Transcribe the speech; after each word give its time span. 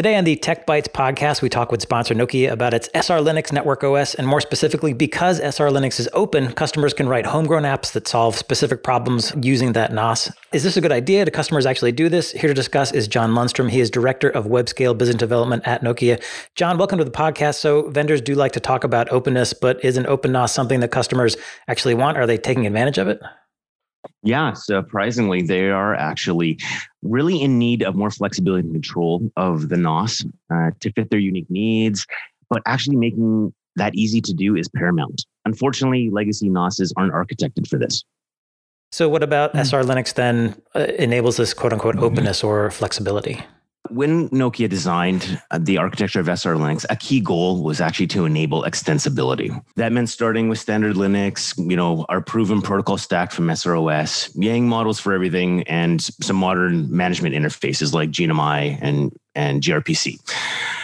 Today 0.00 0.16
on 0.16 0.24
the 0.24 0.36
Tech 0.36 0.66
Bytes 0.66 0.88
podcast, 0.88 1.42
we 1.42 1.50
talk 1.50 1.70
with 1.70 1.82
sponsor 1.82 2.14
Nokia 2.14 2.50
about 2.50 2.72
its 2.72 2.88
SR 2.94 3.18
Linux 3.18 3.52
network 3.52 3.84
OS, 3.84 4.14
and 4.14 4.26
more 4.26 4.40
specifically, 4.40 4.94
because 4.94 5.38
SR 5.40 5.68
Linux 5.68 6.00
is 6.00 6.08
open, 6.14 6.52
customers 6.52 6.94
can 6.94 7.06
write 7.06 7.26
homegrown 7.26 7.64
apps 7.64 7.92
that 7.92 8.08
solve 8.08 8.34
specific 8.34 8.82
problems 8.82 9.34
using 9.42 9.74
that 9.74 9.92
NOS. 9.92 10.32
Is 10.54 10.64
this 10.64 10.78
a 10.78 10.80
good 10.80 10.90
idea? 10.90 11.26
Do 11.26 11.30
customers 11.30 11.66
actually 11.66 11.92
do 11.92 12.08
this? 12.08 12.32
Here 12.32 12.48
to 12.48 12.54
discuss 12.54 12.92
is 12.92 13.08
John 13.08 13.32
Lundstrom. 13.32 13.68
He 13.68 13.80
is 13.80 13.90
Director 13.90 14.30
of 14.30 14.46
Web 14.46 14.70
Scale 14.70 14.94
Business 14.94 15.18
Development 15.18 15.62
at 15.66 15.82
Nokia. 15.82 16.18
John, 16.54 16.78
welcome 16.78 16.96
to 16.96 17.04
the 17.04 17.10
podcast. 17.10 17.56
So, 17.56 17.90
vendors 17.90 18.22
do 18.22 18.34
like 18.34 18.52
to 18.52 18.60
talk 18.60 18.84
about 18.84 19.12
openness, 19.12 19.52
but 19.52 19.84
is 19.84 19.98
an 19.98 20.06
open 20.06 20.32
NOS 20.32 20.54
something 20.54 20.80
that 20.80 20.88
customers 20.88 21.36
actually 21.68 21.92
want? 21.92 22.16
Are 22.16 22.26
they 22.26 22.38
taking 22.38 22.66
advantage 22.66 22.96
of 22.96 23.06
it? 23.06 23.20
Yeah, 24.22 24.52
surprisingly, 24.52 25.42
they 25.42 25.70
are 25.70 25.94
actually 25.94 26.58
really 27.02 27.40
in 27.40 27.58
need 27.58 27.82
of 27.82 27.94
more 27.94 28.10
flexibility 28.10 28.66
and 28.66 28.72
control 28.74 29.30
of 29.36 29.68
the 29.68 29.76
NOS 29.76 30.24
uh, 30.52 30.70
to 30.80 30.92
fit 30.92 31.10
their 31.10 31.18
unique 31.18 31.50
needs, 31.50 32.06
but 32.48 32.62
actually 32.66 32.96
making 32.96 33.52
that 33.76 33.94
easy 33.94 34.20
to 34.20 34.34
do 34.34 34.56
is 34.56 34.68
paramount. 34.68 35.24
Unfortunately, 35.44 36.10
legacy 36.10 36.48
NOSes 36.48 36.92
aren't 36.96 37.12
architected 37.12 37.66
for 37.68 37.78
this. 37.78 38.04
So, 38.92 39.08
what 39.08 39.22
about 39.22 39.52
mm-hmm. 39.52 39.60
SR 39.60 39.82
Linux 39.82 40.14
then 40.14 40.60
uh, 40.74 40.80
enables 40.98 41.36
this 41.36 41.54
quote 41.54 41.72
unquote 41.72 41.96
mm-hmm. 41.96 42.04
openness 42.04 42.42
or 42.42 42.70
flexibility? 42.70 43.40
When 43.88 44.28
Nokia 44.28 44.68
designed 44.68 45.40
uh, 45.50 45.58
the 45.60 45.78
architecture 45.78 46.20
of 46.20 46.28
SR 46.28 46.54
Linux, 46.54 46.84
a 46.90 46.96
key 46.96 47.20
goal 47.20 47.62
was 47.62 47.80
actually 47.80 48.08
to 48.08 48.26
enable 48.26 48.62
extensibility. 48.62 49.58
That 49.76 49.90
meant 49.90 50.10
starting 50.10 50.48
with 50.48 50.58
standard 50.58 50.96
Linux, 50.96 51.56
you 51.58 51.76
know, 51.76 52.04
our 52.08 52.20
proven 52.20 52.60
protocol 52.60 52.98
stack 52.98 53.32
from 53.32 53.46
SROS, 53.46 54.30
Yang 54.34 54.68
models 54.68 55.00
for 55.00 55.14
everything, 55.14 55.62
and 55.62 56.02
some 56.02 56.36
modern 56.36 56.94
management 56.94 57.34
interfaces 57.34 57.94
like 57.94 58.10
GNMI 58.10 58.78
and, 58.82 59.18
and 59.34 59.62
gRPC. 59.62 60.18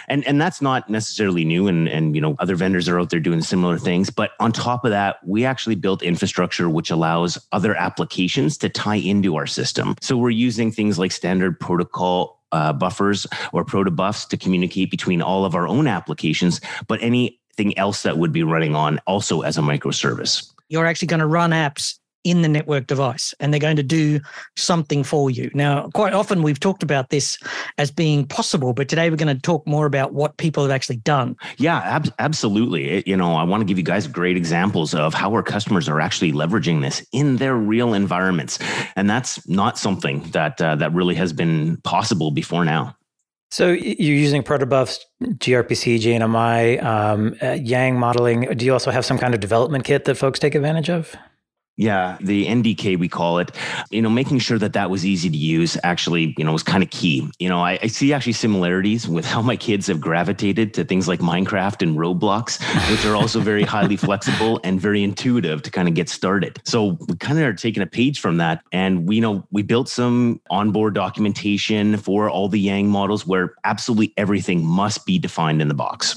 And, 0.08 0.26
and 0.26 0.40
that's 0.40 0.62
not 0.62 0.88
necessarily 0.88 1.44
new 1.44 1.66
and, 1.66 1.88
and 1.88 2.14
you 2.14 2.20
know 2.20 2.36
other 2.38 2.54
vendors 2.54 2.88
are 2.88 2.98
out 3.00 3.10
there 3.10 3.18
doing 3.18 3.40
similar 3.42 3.76
things 3.76 4.08
but 4.08 4.30
on 4.38 4.52
top 4.52 4.84
of 4.84 4.92
that 4.92 5.16
we 5.26 5.44
actually 5.44 5.74
built 5.74 6.00
infrastructure 6.00 6.70
which 6.70 6.92
allows 6.92 7.38
other 7.50 7.74
applications 7.74 8.56
to 8.58 8.68
tie 8.68 8.94
into 8.94 9.34
our 9.34 9.46
system 9.46 9.96
so 10.00 10.16
we're 10.16 10.30
using 10.30 10.70
things 10.70 10.96
like 10.96 11.10
standard 11.10 11.58
protocol 11.58 12.35
uh, 12.52 12.72
buffers 12.72 13.26
or 13.52 13.64
protobufs 13.64 14.28
to 14.28 14.36
communicate 14.36 14.90
between 14.90 15.22
all 15.22 15.44
of 15.44 15.54
our 15.54 15.66
own 15.66 15.86
applications, 15.86 16.60
but 16.86 17.02
anything 17.02 17.76
else 17.76 18.02
that 18.02 18.18
would 18.18 18.32
be 18.32 18.42
running 18.42 18.74
on 18.74 19.00
also 19.06 19.42
as 19.42 19.58
a 19.58 19.60
microservice. 19.60 20.52
You're 20.68 20.86
actually 20.86 21.08
going 21.08 21.20
to 21.20 21.26
run 21.26 21.50
apps 21.50 21.98
in 22.26 22.42
the 22.42 22.48
network 22.48 22.88
device 22.88 23.32
and 23.38 23.52
they're 23.52 23.60
going 23.60 23.76
to 23.76 23.84
do 23.84 24.18
something 24.56 25.04
for 25.04 25.30
you. 25.30 25.48
Now, 25.54 25.88
quite 25.94 26.12
often 26.12 26.42
we've 26.42 26.58
talked 26.58 26.82
about 26.82 27.10
this 27.10 27.38
as 27.78 27.92
being 27.92 28.26
possible, 28.26 28.72
but 28.72 28.88
today 28.88 29.08
we're 29.08 29.16
going 29.16 29.34
to 29.34 29.40
talk 29.40 29.64
more 29.64 29.86
about 29.86 30.12
what 30.12 30.36
people 30.36 30.64
have 30.64 30.72
actually 30.72 30.96
done. 30.96 31.36
Yeah, 31.56 31.78
ab- 31.78 32.12
absolutely. 32.18 32.88
It, 32.90 33.06
you 33.06 33.16
know, 33.16 33.36
I 33.36 33.44
want 33.44 33.60
to 33.60 33.64
give 33.64 33.78
you 33.78 33.84
guys 33.84 34.08
great 34.08 34.36
examples 34.36 34.92
of 34.92 35.14
how 35.14 35.32
our 35.32 35.42
customers 35.44 35.88
are 35.88 36.00
actually 36.00 36.32
leveraging 36.32 36.82
this 36.82 37.06
in 37.12 37.36
their 37.36 37.54
real 37.54 37.94
environments. 37.94 38.58
And 38.96 39.08
that's 39.08 39.48
not 39.48 39.78
something 39.78 40.22
that 40.32 40.60
uh, 40.60 40.74
that 40.76 40.92
really 40.92 41.14
has 41.14 41.32
been 41.32 41.76
possible 41.84 42.32
before 42.32 42.64
now. 42.64 42.96
So 43.52 43.70
you're 43.70 44.16
using 44.16 44.42
protobufs, 44.42 44.98
gRPC, 45.22 46.00
GNMI, 46.00 46.82
um, 46.82 47.36
uh, 47.40 47.52
Yang 47.52 48.00
modeling. 48.00 48.40
Do 48.56 48.64
you 48.64 48.72
also 48.72 48.90
have 48.90 49.04
some 49.04 49.18
kind 49.18 49.32
of 49.32 49.38
development 49.40 49.84
kit 49.84 50.04
that 50.06 50.16
folks 50.16 50.40
take 50.40 50.56
advantage 50.56 50.90
of? 50.90 51.14
Yeah, 51.76 52.16
the 52.22 52.46
NDK 52.46 52.98
we 52.98 53.08
call 53.08 53.38
it. 53.38 53.52
You 53.90 54.00
know, 54.00 54.08
making 54.08 54.38
sure 54.38 54.58
that 54.58 54.72
that 54.72 54.88
was 54.88 55.04
easy 55.04 55.28
to 55.28 55.36
use 55.36 55.76
actually, 55.82 56.34
you 56.38 56.44
know, 56.44 56.52
was 56.52 56.62
kind 56.62 56.82
of 56.82 56.88
key. 56.88 57.28
You 57.38 57.50
know, 57.50 57.60
I, 57.60 57.78
I, 57.82 57.86
see 57.88 58.14
actually 58.14 58.32
similarities 58.32 59.06
with 59.06 59.26
how 59.26 59.42
my 59.42 59.56
kids 59.56 59.86
have 59.88 60.00
gravitated 60.00 60.72
to 60.74 60.84
things 60.84 61.06
like 61.06 61.20
Minecraft 61.20 61.82
and 61.82 61.98
Roblox, 61.98 62.58
which 62.90 63.04
are 63.04 63.14
also 63.14 63.40
very 63.40 63.62
highly 63.76 63.96
flexible 63.96 64.58
and 64.64 64.80
very 64.80 65.02
intuitive 65.02 65.60
to 65.62 65.70
kind 65.70 65.86
of 65.86 65.92
get 65.92 66.08
started. 66.08 66.58
So 66.64 66.96
we 67.08 67.16
kind 67.16 67.38
of 67.38 67.44
are 67.44 67.52
taking 67.52 67.82
a 67.82 67.86
page 67.86 68.20
from 68.20 68.38
that, 68.38 68.62
and 68.72 69.06
we 69.06 69.16
you 69.16 69.22
know 69.22 69.46
we 69.50 69.62
built 69.62 69.88
some 69.90 70.40
onboard 70.48 70.94
documentation 70.94 71.98
for 71.98 72.30
all 72.30 72.48
the 72.48 72.60
Yang 72.60 72.88
models 72.88 73.26
where 73.26 73.54
absolutely 73.64 74.14
everything 74.16 74.64
must 74.64 75.04
be 75.04 75.18
defined 75.18 75.60
in 75.60 75.68
the 75.68 75.74
box. 75.74 76.16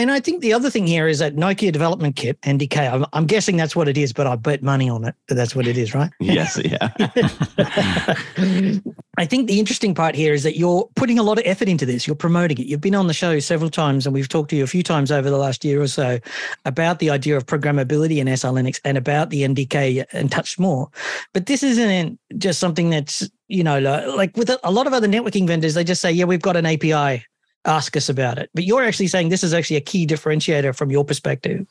And 0.00 0.10
I 0.10 0.18
think 0.18 0.40
the 0.40 0.54
other 0.54 0.70
thing 0.70 0.86
here 0.86 1.08
is 1.08 1.18
that 1.18 1.36
Nokia 1.36 1.70
Development 1.70 2.16
Kit, 2.16 2.40
NDK, 2.40 2.90
I'm, 2.90 3.04
I'm 3.12 3.26
guessing 3.26 3.58
that's 3.58 3.76
what 3.76 3.86
it 3.86 3.98
is, 3.98 4.14
but 4.14 4.26
I 4.26 4.34
bet 4.34 4.62
money 4.62 4.88
on 4.88 5.04
it 5.04 5.14
that 5.28 5.34
that's 5.34 5.54
what 5.54 5.66
it 5.66 5.76
is, 5.76 5.94
right? 5.94 6.10
yes, 6.20 6.58
yeah. 6.64 6.88
I 9.18 9.26
think 9.26 9.46
the 9.46 9.60
interesting 9.60 9.94
part 9.94 10.14
here 10.14 10.32
is 10.32 10.42
that 10.44 10.56
you're 10.56 10.88
putting 10.96 11.18
a 11.18 11.22
lot 11.22 11.38
of 11.38 11.44
effort 11.44 11.68
into 11.68 11.84
this. 11.84 12.06
You're 12.06 12.16
promoting 12.16 12.56
it. 12.56 12.66
You've 12.66 12.80
been 12.80 12.94
on 12.94 13.08
the 13.08 13.12
show 13.12 13.38
several 13.40 13.68
times, 13.68 14.06
and 14.06 14.14
we've 14.14 14.26
talked 14.26 14.48
to 14.50 14.56
you 14.56 14.64
a 14.64 14.66
few 14.66 14.82
times 14.82 15.12
over 15.12 15.28
the 15.28 15.36
last 15.36 15.66
year 15.66 15.82
or 15.82 15.86
so 15.86 16.18
about 16.64 16.98
the 16.98 17.10
idea 17.10 17.36
of 17.36 17.44
programmability 17.44 18.16
in 18.16 18.26
SR 18.26 18.48
Linux 18.48 18.80
and 18.86 18.96
about 18.96 19.28
the 19.28 19.42
NDK 19.42 20.06
and 20.14 20.32
touch 20.32 20.58
more. 20.58 20.88
But 21.34 21.44
this 21.44 21.62
isn't 21.62 22.18
just 22.38 22.58
something 22.58 22.88
that's, 22.88 23.28
you 23.48 23.62
know, 23.62 23.78
like 24.16 24.34
with 24.34 24.50
a 24.64 24.70
lot 24.70 24.86
of 24.86 24.94
other 24.94 25.08
networking 25.08 25.46
vendors, 25.46 25.74
they 25.74 25.84
just 25.84 26.00
say, 26.00 26.10
yeah, 26.10 26.24
we've 26.24 26.40
got 26.40 26.56
an 26.56 26.64
API 26.64 27.26
ask 27.64 27.96
us 27.96 28.08
about 28.08 28.38
it. 28.38 28.50
But 28.54 28.64
you're 28.64 28.84
actually 28.84 29.08
saying 29.08 29.28
this 29.28 29.44
is 29.44 29.54
actually 29.54 29.76
a 29.76 29.82
key 29.82 30.06
differentiator 30.06 30.74
from 30.76 30.90
your 30.90 31.04
perspective. 31.04 31.66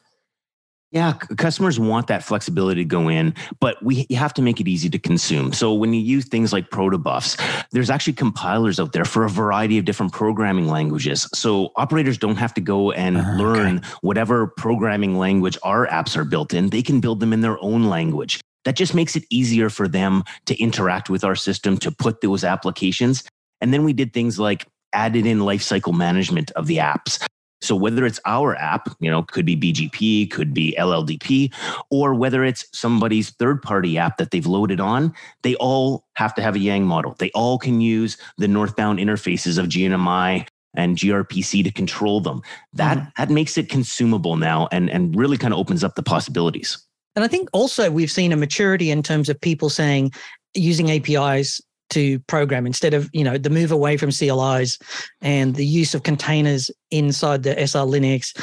Yeah, 0.91 1.13
customers 1.13 1.79
want 1.79 2.07
that 2.07 2.23
flexibility 2.23 2.81
to 2.81 2.85
go 2.85 3.09
in, 3.09 3.35
but 3.59 3.81
we 3.83 4.07
you 4.09 4.17
have 4.17 4.33
to 4.33 4.41
make 4.41 4.59
it 4.59 4.67
easy 4.67 4.89
to 4.89 4.97
consume. 4.97 5.53
So 5.53 5.71
when 5.71 5.93
you 5.93 6.01
use 6.01 6.27
things 6.27 6.51
like 6.51 6.71
protobufs, 6.71 7.39
there's 7.71 7.91
actually 7.91 8.13
compilers 8.13 8.79
out 8.79 8.91
there 8.91 9.05
for 9.05 9.23
a 9.23 9.29
variety 9.29 9.77
of 9.77 9.85
different 9.85 10.13
programming 10.13 10.67
languages. 10.67 11.27
So 11.35 11.71
operators 11.75 12.17
don't 12.17 12.37
have 12.37 12.55
to 12.55 12.61
go 12.61 12.91
and 12.91 13.17
uh, 13.17 13.33
learn 13.33 13.77
okay. 13.77 13.87
whatever 14.01 14.47
programming 14.47 15.19
language 15.19 15.59
our 15.61 15.85
apps 15.85 16.17
are 16.17 16.25
built 16.25 16.55
in. 16.55 16.71
They 16.71 16.81
can 16.81 16.99
build 17.01 17.19
them 17.19 17.33
in 17.33 17.41
their 17.41 17.63
own 17.63 17.83
language. 17.83 18.41
That 18.65 18.75
just 18.75 18.95
makes 18.95 19.15
it 19.15 19.25
easier 19.29 19.69
for 19.69 19.87
them 19.87 20.23
to 20.47 20.59
interact 20.59 21.07
with 21.07 21.23
our 21.23 21.35
system 21.35 21.77
to 21.77 21.91
put 21.91 22.21
those 22.21 22.43
applications. 22.43 23.23
And 23.61 23.71
then 23.71 23.83
we 23.83 23.93
did 23.93 24.11
things 24.11 24.39
like 24.39 24.65
added 24.93 25.25
in 25.25 25.39
lifecycle 25.39 25.95
management 25.95 26.51
of 26.51 26.67
the 26.67 26.77
apps. 26.77 27.23
So 27.61 27.75
whether 27.75 28.05
it's 28.05 28.21
our 28.25 28.55
app, 28.55 28.89
you 28.99 29.11
know, 29.11 29.23
could 29.23 29.45
be 29.45 29.57
BGP, 29.57 30.31
could 30.31 30.53
be 30.53 30.75
LLDP, 30.79 31.53
or 31.91 32.13
whether 32.13 32.43
it's 32.43 32.65
somebody's 32.73 33.31
third-party 33.31 33.97
app 33.97 34.17
that 34.17 34.31
they've 34.31 34.45
loaded 34.45 34.79
on, 34.79 35.13
they 35.43 35.55
all 35.55 36.05
have 36.15 36.33
to 36.35 36.41
have 36.41 36.55
a 36.55 36.59
Yang 36.59 36.85
model. 36.85 37.15
They 37.19 37.31
all 37.31 37.57
can 37.57 37.81
use 37.81 38.17
the 38.37 38.47
northbound 38.47 38.99
interfaces 38.99 39.57
of 39.57 39.65
GNMI 39.65 40.47
and 40.75 40.97
gRPC 40.97 41.63
to 41.63 41.71
control 41.71 42.21
them. 42.21 42.41
That 42.73 42.97
mm-hmm. 42.97 43.09
that 43.17 43.29
makes 43.29 43.57
it 43.57 43.69
consumable 43.69 44.37
now 44.37 44.67
and 44.71 44.89
and 44.89 45.15
really 45.15 45.37
kind 45.37 45.53
of 45.53 45.59
opens 45.59 45.83
up 45.83 45.95
the 45.95 46.03
possibilities. 46.03 46.77
And 47.15 47.25
I 47.25 47.27
think 47.27 47.49
also 47.53 47.89
we've 47.91 48.11
seen 48.11 48.31
a 48.31 48.37
maturity 48.37 48.91
in 48.91 49.03
terms 49.03 49.29
of 49.29 49.41
people 49.41 49.69
saying 49.69 50.11
using 50.53 50.91
APIs 50.91 51.59
to 51.89 52.19
program 52.21 52.65
instead 52.65 52.93
of 52.93 53.09
you 53.13 53.23
know 53.23 53.37
the 53.37 53.49
move 53.49 53.71
away 53.71 53.97
from 53.97 54.11
CLIs 54.11 54.77
and 55.21 55.55
the 55.55 55.65
use 55.65 55.93
of 55.93 56.03
containers 56.03 56.71
inside 56.91 57.43
the 57.43 57.59
SR 57.59 57.85
Linux. 57.85 58.37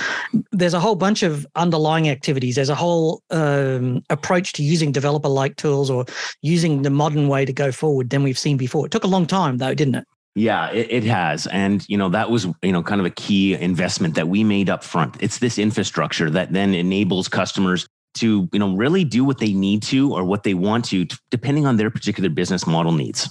There's 0.53 0.75
a 0.75 0.81
whole 0.81 0.95
bunch 0.95 1.23
of 1.23 1.47
underlying 1.57 2.09
activities. 2.09 2.57
There's 2.57 2.69
a 2.69 2.75
whole 2.75 3.23
um, 3.31 4.03
approach 4.11 4.53
to 4.55 4.62
using 4.62 4.93
developer-like 4.93 5.57
tools 5.57 5.91
or 5.91 6.05
using 6.43 6.83
the 6.83 6.91
modern 6.91 7.29
way 7.29 7.45
to 7.45 7.53
go 7.53 7.73
forward 7.73 8.11
than 8.11 8.23
we've 8.23 8.39
seen 8.39 8.57
before. 8.57 8.87
It 8.87 8.93
took 8.93 9.05
a 9.05 9.09
long 9.09 9.27
time 9.27 9.59
though, 9.59 9.75
didn't 9.75 9.97
it? 9.97 10.05
Yeah, 10.37 10.71
it, 10.71 10.89
it, 10.91 11.05
has. 11.05 11.47
And, 11.47 11.89
you 11.89 11.97
know, 11.97 12.11
that 12.11 12.31
was, 12.31 12.47
you 12.63 12.71
know, 12.71 12.83
kind 12.83 13.01
of 13.01 13.07
a 13.07 13.11
key 13.11 13.55
investment 13.55 14.17
that 14.17 14.28
we 14.28 14.45
made 14.45 14.69
up 14.69 14.84
front. 14.84 15.17
It's 15.19 15.39
this 15.39 15.59
infrastructure 15.59 16.28
that 16.28 16.53
then 16.53 16.75
enables 16.75 17.27
customers 17.27 17.89
to 18.16 18.49
you 18.53 18.59
know 18.59 18.75
really 18.75 19.04
do 19.04 19.25
what 19.25 19.38
they 19.38 19.53
need 19.53 19.82
to 19.82 20.15
or 20.15 20.25
what 20.25 20.43
they 20.43 20.54
want 20.54 20.84
to 20.87 21.06
depending 21.31 21.66
on 21.66 21.77
their 21.77 21.91
particular 21.91 22.28
business 22.28 22.66
model 22.66 22.93
needs 22.93 23.28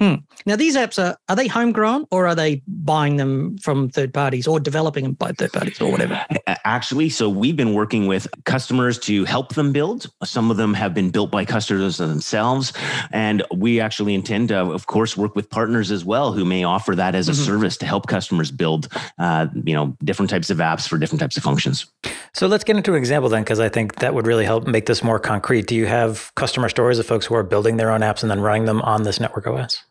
Hmm. 0.00 0.14
Now, 0.46 0.54
these 0.54 0.76
apps 0.76 1.02
are 1.02 1.18
are 1.28 1.34
they 1.34 1.48
homegrown 1.48 2.06
or 2.12 2.28
are 2.28 2.34
they 2.34 2.62
buying 2.68 3.16
them 3.16 3.58
from 3.58 3.88
third 3.88 4.14
parties 4.14 4.46
or 4.46 4.60
developing 4.60 5.02
them 5.02 5.14
by 5.14 5.32
third 5.32 5.52
parties 5.52 5.80
or 5.80 5.90
whatever? 5.90 6.24
Actually, 6.64 7.08
so 7.08 7.28
we've 7.28 7.56
been 7.56 7.74
working 7.74 8.06
with 8.06 8.28
customers 8.44 8.96
to 9.00 9.24
help 9.24 9.54
them 9.54 9.72
build. 9.72 10.06
Some 10.22 10.52
of 10.52 10.56
them 10.56 10.72
have 10.74 10.94
been 10.94 11.10
built 11.10 11.32
by 11.32 11.44
customers 11.44 11.96
themselves, 11.96 12.72
and 13.10 13.42
we 13.52 13.80
actually 13.80 14.14
intend 14.14 14.48
to, 14.48 14.60
of 14.60 14.86
course, 14.86 15.16
work 15.16 15.34
with 15.34 15.50
partners 15.50 15.90
as 15.90 16.04
well 16.04 16.32
who 16.32 16.44
may 16.44 16.62
offer 16.62 16.94
that 16.94 17.16
as 17.16 17.28
a 17.28 17.32
mm-hmm. 17.32 17.42
service 17.42 17.76
to 17.78 17.86
help 17.86 18.06
customers 18.06 18.52
build, 18.52 18.86
uh, 19.18 19.48
you 19.64 19.74
know, 19.74 19.96
different 20.04 20.30
types 20.30 20.48
of 20.48 20.58
apps 20.58 20.86
for 20.88 20.96
different 20.96 21.20
types 21.20 21.36
of 21.36 21.42
functions. 21.42 21.86
So 22.34 22.46
let's 22.46 22.62
get 22.62 22.76
into 22.76 22.92
an 22.92 22.98
example 22.98 23.28
then, 23.28 23.42
because 23.42 23.58
I 23.58 23.68
think 23.68 23.96
that 23.96 24.14
would 24.14 24.28
really 24.28 24.44
help 24.44 24.68
make 24.68 24.86
this 24.86 25.02
more 25.02 25.18
concrete. 25.18 25.66
Do 25.66 25.74
you 25.74 25.86
have 25.86 26.32
customer 26.36 26.68
stories 26.68 27.00
of 27.00 27.06
folks 27.06 27.26
who 27.26 27.34
are 27.34 27.42
building 27.42 27.78
their 27.78 27.90
own 27.90 28.02
apps 28.02 28.22
and 28.22 28.30
then 28.30 28.40
running 28.40 28.66
them 28.66 28.80
on 28.82 29.02
this 29.02 29.18
network 29.18 29.46
OS? 29.48 29.82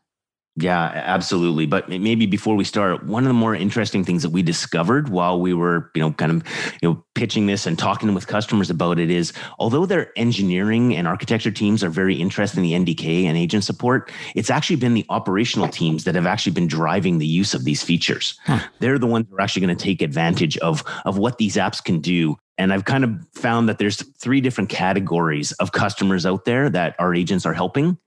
Yeah, 0.59 0.91
absolutely. 1.05 1.67
But 1.67 1.87
maybe 1.87 2.25
before 2.25 2.55
we 2.55 2.63
start, 2.63 3.05
one 3.05 3.23
of 3.23 3.27
the 3.27 3.33
more 3.33 3.53
interesting 3.53 4.03
things 4.03 4.23
that 4.23 4.31
we 4.31 4.41
discovered 4.41 5.09
while 5.09 5.39
we 5.39 5.53
were, 5.53 5.91
you 5.93 6.01
know, 6.01 6.13
kind 6.13 6.31
of, 6.31 6.43
you 6.81 6.89
know, 6.89 7.03
pitching 7.13 7.45
this 7.45 7.67
and 7.67 7.77
talking 7.77 8.11
with 8.15 8.25
customers 8.25 8.71
about 8.71 8.97
it 8.97 9.11
is 9.11 9.33
although 9.59 9.85
their 9.85 10.11
engineering 10.17 10.95
and 10.95 11.07
architecture 11.07 11.51
teams 11.51 11.83
are 11.83 11.89
very 11.89 12.15
interested 12.15 12.57
in 12.57 12.63
the 12.63 12.73
NDK 12.73 13.25
and 13.25 13.37
agent 13.37 13.65
support, 13.65 14.11
it's 14.33 14.49
actually 14.49 14.77
been 14.77 14.95
the 14.95 15.05
operational 15.09 15.67
teams 15.67 16.05
that 16.05 16.15
have 16.15 16.25
actually 16.25 16.53
been 16.53 16.67
driving 16.67 17.19
the 17.19 17.27
use 17.27 17.53
of 17.53 17.63
these 17.63 17.83
features. 17.83 18.39
Huh. 18.45 18.59
They're 18.79 18.97
the 18.97 19.05
ones 19.05 19.27
who 19.29 19.35
are 19.35 19.41
actually 19.41 19.67
going 19.67 19.77
to 19.77 19.83
take 19.83 20.01
advantage 20.01 20.57
of, 20.57 20.83
of 21.05 21.19
what 21.19 21.37
these 21.37 21.55
apps 21.55 21.83
can 21.83 22.01
do 22.01 22.35
and 22.57 22.73
I've 22.73 22.85
kind 22.85 23.03
of 23.03 23.11
found 23.35 23.69
that 23.69 23.77
there's 23.77 24.01
three 24.17 24.41
different 24.41 24.71
categories 24.71 25.51
of 25.53 25.71
customers 25.71 26.25
out 26.25 26.45
there 26.45 26.69
that 26.71 26.95
our 26.97 27.13
agents 27.13 27.45
are 27.45 27.53
helping. 27.53 27.99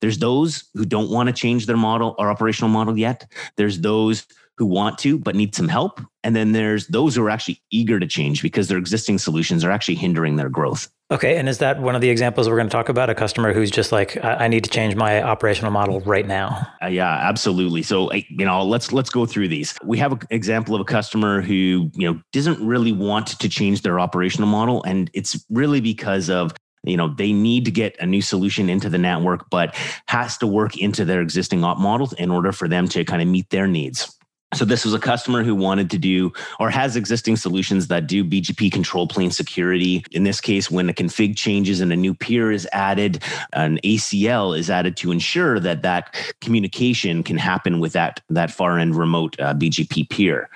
There's 0.00 0.18
those 0.18 0.64
who 0.74 0.84
don't 0.84 1.10
want 1.10 1.28
to 1.28 1.32
change 1.32 1.66
their 1.66 1.76
model 1.76 2.14
or 2.18 2.30
operational 2.30 2.70
model 2.70 2.98
yet. 2.98 3.30
There's 3.56 3.80
those 3.80 4.26
who 4.58 4.66
want 4.66 4.98
to 4.98 5.18
but 5.18 5.34
need 5.34 5.54
some 5.54 5.68
help. 5.68 6.00
And 6.24 6.34
then 6.34 6.52
there's 6.52 6.86
those 6.88 7.14
who 7.14 7.22
are 7.24 7.30
actually 7.30 7.62
eager 7.70 8.00
to 8.00 8.06
change 8.06 8.42
because 8.42 8.68
their 8.68 8.78
existing 8.78 9.18
solutions 9.18 9.64
are 9.64 9.70
actually 9.70 9.96
hindering 9.96 10.36
their 10.36 10.48
growth. 10.48 10.88
Okay. 11.12 11.36
And 11.36 11.48
is 11.48 11.58
that 11.58 11.80
one 11.80 11.94
of 11.94 12.00
the 12.00 12.10
examples 12.10 12.48
we're 12.48 12.56
going 12.56 12.68
to 12.68 12.72
talk 12.72 12.88
about? 12.88 13.08
A 13.08 13.14
customer 13.14 13.52
who's 13.52 13.70
just 13.70 13.92
like, 13.92 14.22
I, 14.24 14.48
need 14.48 14.64
to 14.64 14.70
change 14.70 14.96
my 14.96 15.22
operational 15.22 15.70
model 15.70 16.00
right 16.00 16.26
now. 16.26 16.66
Uh, 16.82 16.88
yeah, 16.88 17.20
absolutely. 17.28 17.82
So, 17.84 18.12
you 18.12 18.44
know, 18.44 18.64
let's 18.64 18.92
let's 18.92 19.10
go 19.10 19.24
through 19.24 19.46
these. 19.46 19.78
We 19.84 19.98
have 19.98 20.10
an 20.10 20.20
example 20.30 20.74
of 20.74 20.80
a 20.80 20.84
customer 20.84 21.42
who, 21.42 21.90
you 21.94 22.12
know, 22.12 22.20
doesn't 22.32 22.60
really 22.66 22.90
want 22.90 23.38
to 23.38 23.48
change 23.48 23.82
their 23.82 24.00
operational 24.00 24.48
model. 24.48 24.82
And 24.82 25.08
it's 25.14 25.44
really 25.48 25.80
because 25.80 26.28
of 26.28 26.52
you 26.86 26.96
know 26.96 27.08
they 27.08 27.32
need 27.32 27.64
to 27.64 27.70
get 27.70 27.96
a 28.00 28.06
new 28.06 28.22
solution 28.22 28.70
into 28.70 28.88
the 28.88 28.98
network 28.98 29.50
but 29.50 29.74
has 30.06 30.38
to 30.38 30.46
work 30.46 30.78
into 30.78 31.04
their 31.04 31.20
existing 31.20 31.64
op 31.64 31.78
models 31.78 32.12
in 32.14 32.30
order 32.30 32.52
for 32.52 32.68
them 32.68 32.88
to 32.88 33.04
kind 33.04 33.20
of 33.20 33.28
meet 33.28 33.50
their 33.50 33.66
needs 33.66 34.15
so 34.54 34.64
this 34.64 34.84
was 34.84 34.94
a 34.94 35.00
customer 35.00 35.42
who 35.42 35.56
wanted 35.56 35.90
to 35.90 35.98
do 35.98 36.32
or 36.60 36.70
has 36.70 36.94
existing 36.94 37.34
solutions 37.34 37.88
that 37.88 38.06
do 38.06 38.24
BGP 38.24 38.70
control 38.70 39.08
plane 39.08 39.32
security. 39.32 40.04
In 40.12 40.22
this 40.22 40.40
case, 40.40 40.70
when 40.70 40.88
a 40.88 40.92
config 40.92 41.36
changes 41.36 41.80
and 41.80 41.92
a 41.92 41.96
new 41.96 42.14
peer 42.14 42.52
is 42.52 42.66
added, 42.72 43.22
an 43.54 43.80
ACL 43.82 44.56
is 44.56 44.70
added 44.70 44.96
to 44.98 45.10
ensure 45.10 45.58
that 45.58 45.82
that 45.82 46.14
communication 46.40 47.24
can 47.24 47.36
happen 47.36 47.80
with 47.80 47.92
that, 47.94 48.20
that 48.30 48.52
far 48.52 48.78
end 48.78 48.94
remote 48.94 49.38
uh, 49.40 49.52
BGP 49.52 50.08
peer. 50.10 50.48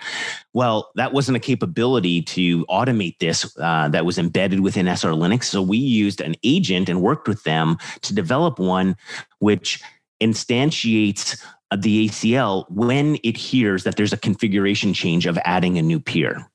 Well, 0.53 0.91
that 0.95 1.13
wasn't 1.13 1.37
a 1.37 1.41
capability 1.41 2.23
to 2.23 2.65
automate 2.67 3.19
this 3.19 3.57
uh, 3.59 3.89
that 3.89 4.05
was 4.05 4.19
embedded 4.19 4.61
within 4.61 4.87
SR 4.87 5.13
Linux. 5.13 5.45
So 5.45 5.61
we 5.61 5.79
used 5.79 6.21
an 6.21 6.37
agent 6.45 6.89
and 6.89 7.03
worked 7.03 7.27
with 7.27 7.43
them 7.43 7.77
to 8.03 8.15
develop 8.15 8.61
one 8.61 8.97
which 9.41 9.83
instantiates 10.21 11.43
the 11.77 12.09
ACL 12.09 12.71
when 12.71 13.19
it 13.23 13.37
hears 13.37 13.85
that 13.85 13.97
there's 13.97 14.13
a 14.13 14.17
configuration 14.17 14.93
change 14.93 15.27
of 15.27 15.39
adding 15.45 15.79
a 15.79 15.83
new 15.83 16.01
peer. 16.01 16.51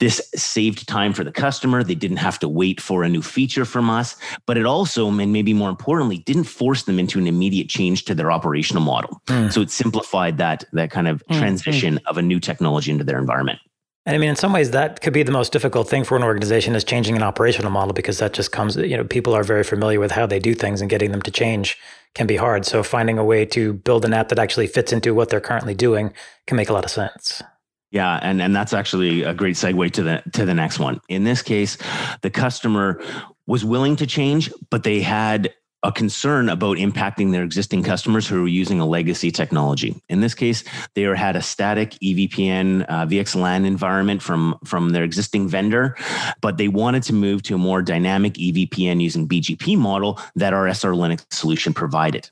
This 0.00 0.28
saved 0.34 0.88
time 0.88 1.12
for 1.12 1.22
the 1.22 1.30
customer. 1.30 1.84
They 1.84 1.94
didn't 1.94 2.16
have 2.16 2.38
to 2.40 2.48
wait 2.48 2.80
for 2.80 3.04
a 3.04 3.08
new 3.08 3.22
feature 3.22 3.64
from 3.64 3.88
us, 3.88 4.16
but 4.44 4.56
it 4.56 4.66
also, 4.66 5.08
and 5.08 5.32
maybe 5.32 5.54
more 5.54 5.70
importantly, 5.70 6.18
didn't 6.18 6.44
force 6.44 6.82
them 6.82 6.98
into 6.98 7.18
an 7.18 7.28
immediate 7.28 7.68
change 7.68 8.04
to 8.06 8.14
their 8.14 8.32
operational 8.32 8.82
model. 8.82 9.22
Mm. 9.26 9.52
So 9.52 9.60
it 9.60 9.70
simplified 9.70 10.38
that, 10.38 10.64
that 10.72 10.90
kind 10.90 11.06
of 11.06 11.24
mm. 11.26 11.38
transition 11.38 11.94
mm. 11.94 12.06
of 12.06 12.18
a 12.18 12.22
new 12.22 12.40
technology 12.40 12.90
into 12.90 13.04
their 13.04 13.18
environment. 13.18 13.60
And 14.06 14.14
I 14.14 14.18
mean, 14.18 14.28
in 14.28 14.36
some 14.36 14.52
ways, 14.52 14.70
that 14.72 15.00
could 15.00 15.14
be 15.14 15.22
the 15.22 15.32
most 15.32 15.50
difficult 15.50 15.88
thing 15.88 16.04
for 16.04 16.14
an 16.16 16.22
organization 16.22 16.74
is 16.74 16.84
changing 16.84 17.16
an 17.16 17.22
operational 17.22 17.70
model 17.70 17.94
because 17.94 18.18
that 18.18 18.34
just 18.34 18.52
comes, 18.52 18.76
you 18.76 18.96
know, 18.96 19.04
people 19.04 19.34
are 19.34 19.42
very 19.42 19.64
familiar 19.64 19.98
with 19.98 20.10
how 20.10 20.26
they 20.26 20.38
do 20.38 20.54
things 20.54 20.82
and 20.82 20.90
getting 20.90 21.10
them 21.10 21.22
to 21.22 21.30
change 21.30 21.78
can 22.14 22.26
be 22.26 22.36
hard. 22.36 22.66
So 22.66 22.82
finding 22.82 23.16
a 23.16 23.24
way 23.24 23.46
to 23.46 23.72
build 23.72 24.04
an 24.04 24.12
app 24.12 24.28
that 24.28 24.38
actually 24.38 24.66
fits 24.66 24.92
into 24.92 25.14
what 25.14 25.30
they're 25.30 25.40
currently 25.40 25.74
doing 25.74 26.12
can 26.46 26.56
make 26.56 26.68
a 26.68 26.74
lot 26.74 26.84
of 26.84 26.90
sense. 26.90 27.42
Yeah, 27.90 28.18
and, 28.22 28.42
and 28.42 28.54
that's 28.54 28.74
actually 28.74 29.22
a 29.22 29.32
great 29.32 29.54
segue 29.54 29.90
to 29.92 30.02
the 30.02 30.22
to 30.32 30.44
the 30.44 30.54
next 30.54 30.80
one. 30.80 31.00
In 31.08 31.22
this 31.22 31.42
case, 31.42 31.78
the 32.22 32.30
customer 32.30 33.00
was 33.46 33.64
willing 33.64 33.94
to 33.96 34.06
change, 34.06 34.52
but 34.68 34.82
they 34.82 35.00
had 35.00 35.54
a 35.84 35.92
concern 35.92 36.48
about 36.48 36.78
impacting 36.78 37.30
their 37.30 37.44
existing 37.44 37.82
customers 37.82 38.26
who 38.26 38.42
are 38.42 38.48
using 38.48 38.80
a 38.80 38.86
legacy 38.86 39.30
technology. 39.30 39.94
In 40.08 40.22
this 40.22 40.34
case, 40.34 40.64
they 40.94 41.02
had 41.02 41.36
a 41.36 41.42
static 41.42 41.90
EVPN 42.02 42.86
uh, 42.88 43.06
VXLAN 43.06 43.66
environment 43.66 44.22
from, 44.22 44.58
from 44.64 44.90
their 44.90 45.04
existing 45.04 45.46
vendor, 45.46 45.94
but 46.40 46.56
they 46.56 46.68
wanted 46.68 47.02
to 47.04 47.12
move 47.12 47.42
to 47.44 47.54
a 47.54 47.58
more 47.58 47.82
dynamic 47.82 48.32
EVPN 48.34 49.00
using 49.02 49.28
BGP 49.28 49.76
model 49.76 50.18
that 50.34 50.54
our 50.54 50.66
SR 50.66 50.92
Linux 50.92 51.24
solution 51.32 51.74
provided. 51.74 52.30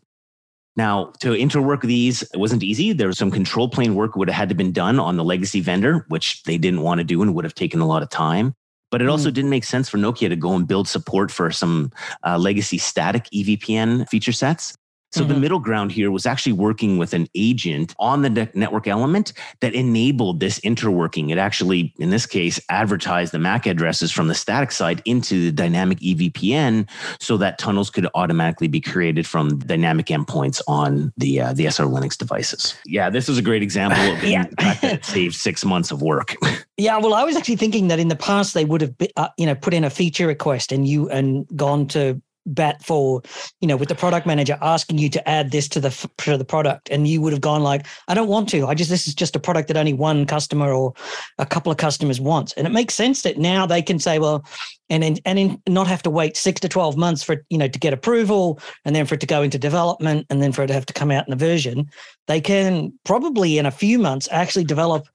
Now, 0.75 1.12
to 1.20 1.32
interwork 1.32 1.82
these, 1.82 2.25
wasn't 2.34 2.62
easy. 2.62 2.94
There 2.94 3.08
was 3.08 3.19
some 3.19 3.31
control 3.31 3.69
plane 3.69 3.94
work 3.94 4.16
would 4.16 4.28
have 4.28 4.37
had 4.37 4.48
to 4.48 4.55
been 4.55 4.72
done 4.72 4.98
on 4.98 5.19
the 5.19 5.25
legacy 5.25 5.60
vendor, 5.60 6.06
which 6.08 6.43
they 6.44 6.56
didn't 6.56 6.81
want 6.81 6.98
to 6.98 7.05
do 7.05 7.20
and 7.20 7.34
would 7.34 7.44
have 7.44 7.55
taken 7.55 7.81
a 7.81 7.87
lot 7.87 8.02
of 8.02 8.08
time. 8.08 8.55
But 8.93 9.03
it 9.03 9.09
also 9.09 9.31
mm. 9.31 9.35
didn't 9.35 9.50
make 9.50 9.65
sense 9.65 9.89
for 9.89 9.99
Nokia 9.99 10.29
to 10.29 10.37
go 10.37 10.55
and 10.55 10.69
build 10.69 10.87
support 10.87 11.33
for 11.33 11.50
some 11.50 11.91
uh, 12.25 12.39
legacy 12.39 12.79
static 12.79 13.25
EVPN 13.35 14.09
feature 14.09 14.33
sets. 14.33 14.77
So 15.12 15.20
mm-hmm. 15.20 15.32
the 15.32 15.38
middle 15.38 15.59
ground 15.59 15.93
here 15.93 16.11
was 16.11 16.26
actually 16.26 16.53
working 16.53 16.97
with 16.99 17.12
an 17.12 17.29
agent 17.35 17.94
on 17.99 18.23
the 18.23 18.50
network 18.55 18.87
element 18.87 19.32
that 19.61 19.75
enabled 19.75 20.41
this 20.41 20.59
interworking. 20.61 21.31
It 21.31 21.38
actually, 21.38 21.94
in 21.99 22.11
this 22.11 22.26
case, 22.26 22.61
advertised 22.69 23.32
the 23.32 23.38
MAC 23.38 23.67
addresses 23.67 24.11
from 24.11 24.29
the 24.29 24.35
static 24.35 24.73
side 24.73 25.03
into 25.05 25.44
the 25.44 25.53
dynamic 25.53 25.99
EVPN 25.99 26.88
so 27.20 27.37
that 27.37 27.59
tunnels 27.59 27.91
could 27.91 28.09
automatically 28.14 28.69
be 28.69 28.81
created 28.81 29.26
from 29.26 29.59
dynamic 29.59 30.06
endpoints 30.06 30.61
on 30.67 31.12
the 31.17 31.41
uh, 31.41 31.53
the 31.53 31.67
SR 31.67 31.85
Linux 31.85 32.17
devices. 32.17 32.75
Yeah, 32.87 33.11
this 33.11 33.29
is 33.29 33.38
a 33.38 33.43
great 33.43 33.62
example 33.62 34.00
of 34.00 34.25
yeah. 34.25 34.47
the 34.47 34.56
fact 34.56 34.82
that 34.82 34.93
it 34.94 35.05
saved 35.05 35.35
six 35.35 35.65
months 35.65 35.91
of 35.91 36.03
work. 36.03 36.35
yeah, 36.76 36.99
well, 36.99 37.15
I 37.15 37.25
was 37.25 37.37
actually 37.37 37.56
thinking 37.56 37.88
that 37.88 37.99
in 37.99 38.08
the 38.08 38.17
past 38.17 38.55
they 38.55 38.65
would 38.65 38.81
have, 38.81 38.94
uh, 39.17 39.29
you 39.37 39.47
know, 39.47 39.55
put 39.55 39.75
in 39.75 39.85
a 39.85 39.91
feature 39.91 40.26
request 40.26 40.73
and 40.73 40.87
you 40.87 41.08
and 41.11 41.47
gone 41.56 41.87
to 41.88 42.20
bat 42.47 42.83
for 42.85 43.23
you 43.61 43.69
know 43.69 43.77
with 43.77 43.89
the 43.89 43.94
product 43.94 44.27
manager 44.27 44.59
asking 44.61 44.99
you 44.99 45.09
to 45.09 45.29
add 45.29 45.50
this 45.50 45.69
to 45.69 45.81
the 45.81 45.91
to 46.19 46.37
the 46.37 46.44
product. 46.44 46.91
And 46.91 47.06
you 47.06 47.21
would 47.21 47.33
have 47.33 47.41
gone 47.41 47.62
like 47.62 47.87
i 48.09 48.15
don't 48.15 48.29
want 48.29 48.49
to. 48.50 48.67
I 48.67 48.75
just 48.75 48.91
this 48.91 49.06
is 49.06 49.15
just 49.15 49.37
a 49.37 49.41
product 49.41 49.69
that 49.69 49.77
only 49.77 49.93
one 49.93 50.27
customer 50.27 50.73
or 50.73 50.94
a 51.39 51.47
couple 51.47 51.71
of 51.71 51.79
customers 51.79 52.21
wants 52.21 52.53
and 52.55 52.67
it 52.67 52.71
makes 52.71 52.94
sense 52.94 53.23
that 53.23 53.39
now 53.39 53.67
they 53.67 53.83
can 53.83 53.99
say 53.99 54.19
well 54.19 54.44
and 54.91 55.03
in, 55.03 55.19
and 55.25 55.39
in, 55.39 55.62
not 55.67 55.87
have 55.87 56.03
to 56.03 56.11
wait 56.11 56.37
6 56.37 56.61
to 56.61 56.69
12 56.69 56.97
months 56.97 57.23
for 57.23 57.44
you 57.49 57.59
know 57.59 57.69
to 57.69 57.79
get 57.79 57.93
approval 57.93 58.61
and 58.85 58.94
then 58.94 59.06
for 59.06 59.15
it 59.15 59.21
to 59.21 59.27
go 59.27 59.43
into 59.43 59.59
development 59.59 60.27
and 60.29 60.43
then 60.43 60.53
for 60.53 60.62
it 60.62 60.67
to 60.67 60.75
have 60.75 60.87
to 60.87 60.93
come 60.93 61.11
out 61.11 61.27
in 61.27 61.33
a 61.33 61.37
version. 61.37 61.91
They 62.29 62.41
can 62.41 62.93
probably 63.05 63.59
in 63.59 63.67
a 63.67 63.71
few 63.71 63.99
months 63.99 64.29
actually 64.31 64.65
develop 64.65 65.06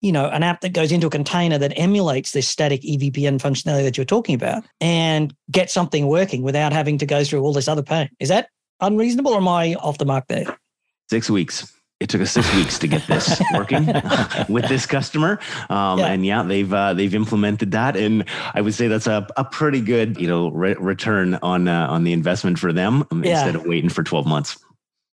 you 0.00 0.12
know, 0.12 0.28
an 0.28 0.42
app 0.42 0.60
that 0.60 0.72
goes 0.72 0.92
into 0.92 1.06
a 1.06 1.10
container 1.10 1.58
that 1.58 1.72
emulates 1.76 2.32
this 2.32 2.48
static 2.48 2.82
EVPN 2.82 3.40
functionality 3.40 3.82
that 3.82 3.96
you're 3.96 4.04
talking 4.04 4.34
about 4.34 4.64
and 4.80 5.34
get 5.50 5.70
something 5.70 6.06
working 6.06 6.42
without 6.42 6.72
having 6.72 6.98
to 6.98 7.06
go 7.06 7.24
through 7.24 7.40
all 7.40 7.52
this 7.52 7.68
other 7.68 7.82
pain. 7.82 8.08
Is 8.20 8.28
that 8.28 8.48
unreasonable 8.80 9.32
or 9.32 9.38
am 9.38 9.48
I 9.48 9.74
off 9.74 9.98
the 9.98 10.04
mark 10.04 10.26
there? 10.28 10.56
Six 11.10 11.28
weeks. 11.28 11.72
It 12.00 12.08
took 12.08 12.20
us 12.20 12.30
six 12.30 12.54
weeks 12.54 12.78
to 12.78 12.86
get 12.86 13.04
this 13.08 13.42
working 13.54 13.86
with 14.48 14.68
this 14.68 14.86
customer, 14.86 15.40
um, 15.68 15.98
yeah. 15.98 16.06
and 16.06 16.24
yeah, 16.24 16.44
they've 16.44 16.72
uh, 16.72 16.94
they've 16.94 17.12
implemented 17.12 17.72
that, 17.72 17.96
and 17.96 18.24
I 18.54 18.60
would 18.60 18.74
say 18.74 18.86
that's 18.86 19.08
a, 19.08 19.26
a 19.36 19.44
pretty 19.44 19.80
good 19.80 20.16
you 20.20 20.28
know 20.28 20.52
re- 20.52 20.76
return 20.78 21.40
on 21.42 21.66
uh, 21.66 21.88
on 21.90 22.04
the 22.04 22.12
investment 22.12 22.60
for 22.60 22.72
them 22.72 23.04
um, 23.10 23.24
yeah. 23.24 23.32
instead 23.32 23.56
of 23.56 23.66
waiting 23.66 23.90
for 23.90 24.04
twelve 24.04 24.26
months. 24.26 24.58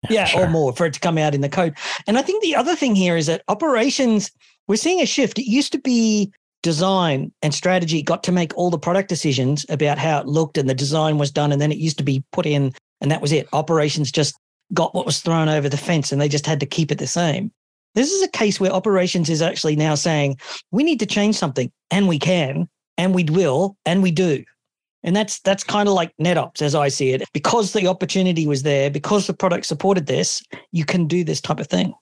Yeah, 0.10 0.26
sure. 0.26 0.46
or 0.46 0.50
more 0.50 0.74
for 0.74 0.86
it 0.86 0.94
to 0.94 1.00
come 1.00 1.18
out 1.18 1.36
in 1.36 1.42
the 1.42 1.50
code. 1.50 1.76
And 2.08 2.18
I 2.18 2.22
think 2.22 2.44
the 2.44 2.56
other 2.56 2.76
thing 2.76 2.96
here 2.96 3.18
is 3.18 3.28
that 3.28 3.44
operations 3.48 4.32
we're 4.68 4.76
seeing 4.78 5.02
a 5.02 5.06
shift. 5.06 5.38
It 5.38 5.50
used 5.50 5.72
to 5.74 5.80
be 5.80 6.32
design 6.64 7.32
and 7.44 7.54
strategy 7.54 8.02
got 8.02 8.24
to 8.24 8.32
make 8.32 8.56
all 8.58 8.72
the 8.72 8.80
product 8.80 9.08
decisions 9.08 9.66
about 9.70 10.00
how 10.00 10.20
it 10.20 10.26
looked 10.26 10.58
and 10.58 10.68
the 10.68 10.74
design 10.74 11.18
was 11.18 11.30
done. 11.30 11.52
And 11.52 11.62
then 11.62 11.72
it 11.72 11.78
used 11.78 11.98
to 12.00 12.04
be 12.04 12.24
put 12.32 12.46
in 12.46 12.74
and 13.02 13.12
that 13.12 13.22
was 13.22 13.32
it. 13.32 13.48
Operations 13.54 14.12
just 14.12 14.36
got 14.74 14.96
what 14.96 15.06
was 15.06 15.20
thrown 15.20 15.48
over 15.48 15.70
the 15.70 15.78
fence 15.78 16.12
and 16.12 16.20
they 16.20 16.28
just 16.28 16.48
had 16.48 16.60
to 16.60 16.66
keep 16.66 16.92
it 16.92 16.98
the 16.98 17.08
same. 17.08 17.52
This 17.94 18.12
is 18.12 18.24
a 18.24 18.28
case 18.30 18.60
where 18.60 18.72
operations 18.72 19.30
is 19.30 19.42
actually 19.42 19.76
now 19.76 19.96
saying, 19.96 20.38
we 20.72 20.84
need 20.84 21.00
to 21.00 21.06
change 21.06 21.36
something 21.36 21.72
and 21.92 22.08
we 22.08 22.18
can 22.18 22.68
and 22.98 23.14
we 23.14 23.24
will 23.26 23.78
and 23.86 24.02
we 24.02 24.12
do. 24.12 24.44
And 25.06 25.16
that's 25.16 25.40
that's 25.42 25.64
kind 25.64 25.88
of 25.88 25.94
like 25.94 26.12
NetOps 26.22 26.62
as 26.62 26.76
I 26.76 26.90
see 26.90 27.12
it. 27.14 27.24
Because 27.32 27.72
the 27.72 27.88
opportunity 27.88 28.48
was 28.48 28.64
there, 28.64 28.90
because 28.90 29.28
the 29.28 29.34
product 29.34 29.68
supported 29.68 30.08
this, 30.08 30.44
you 30.72 30.84
can 30.84 31.08
do 31.08 31.24
this 31.24 31.40
type 31.40 31.60
of 31.60 31.68
thing. 31.68 31.94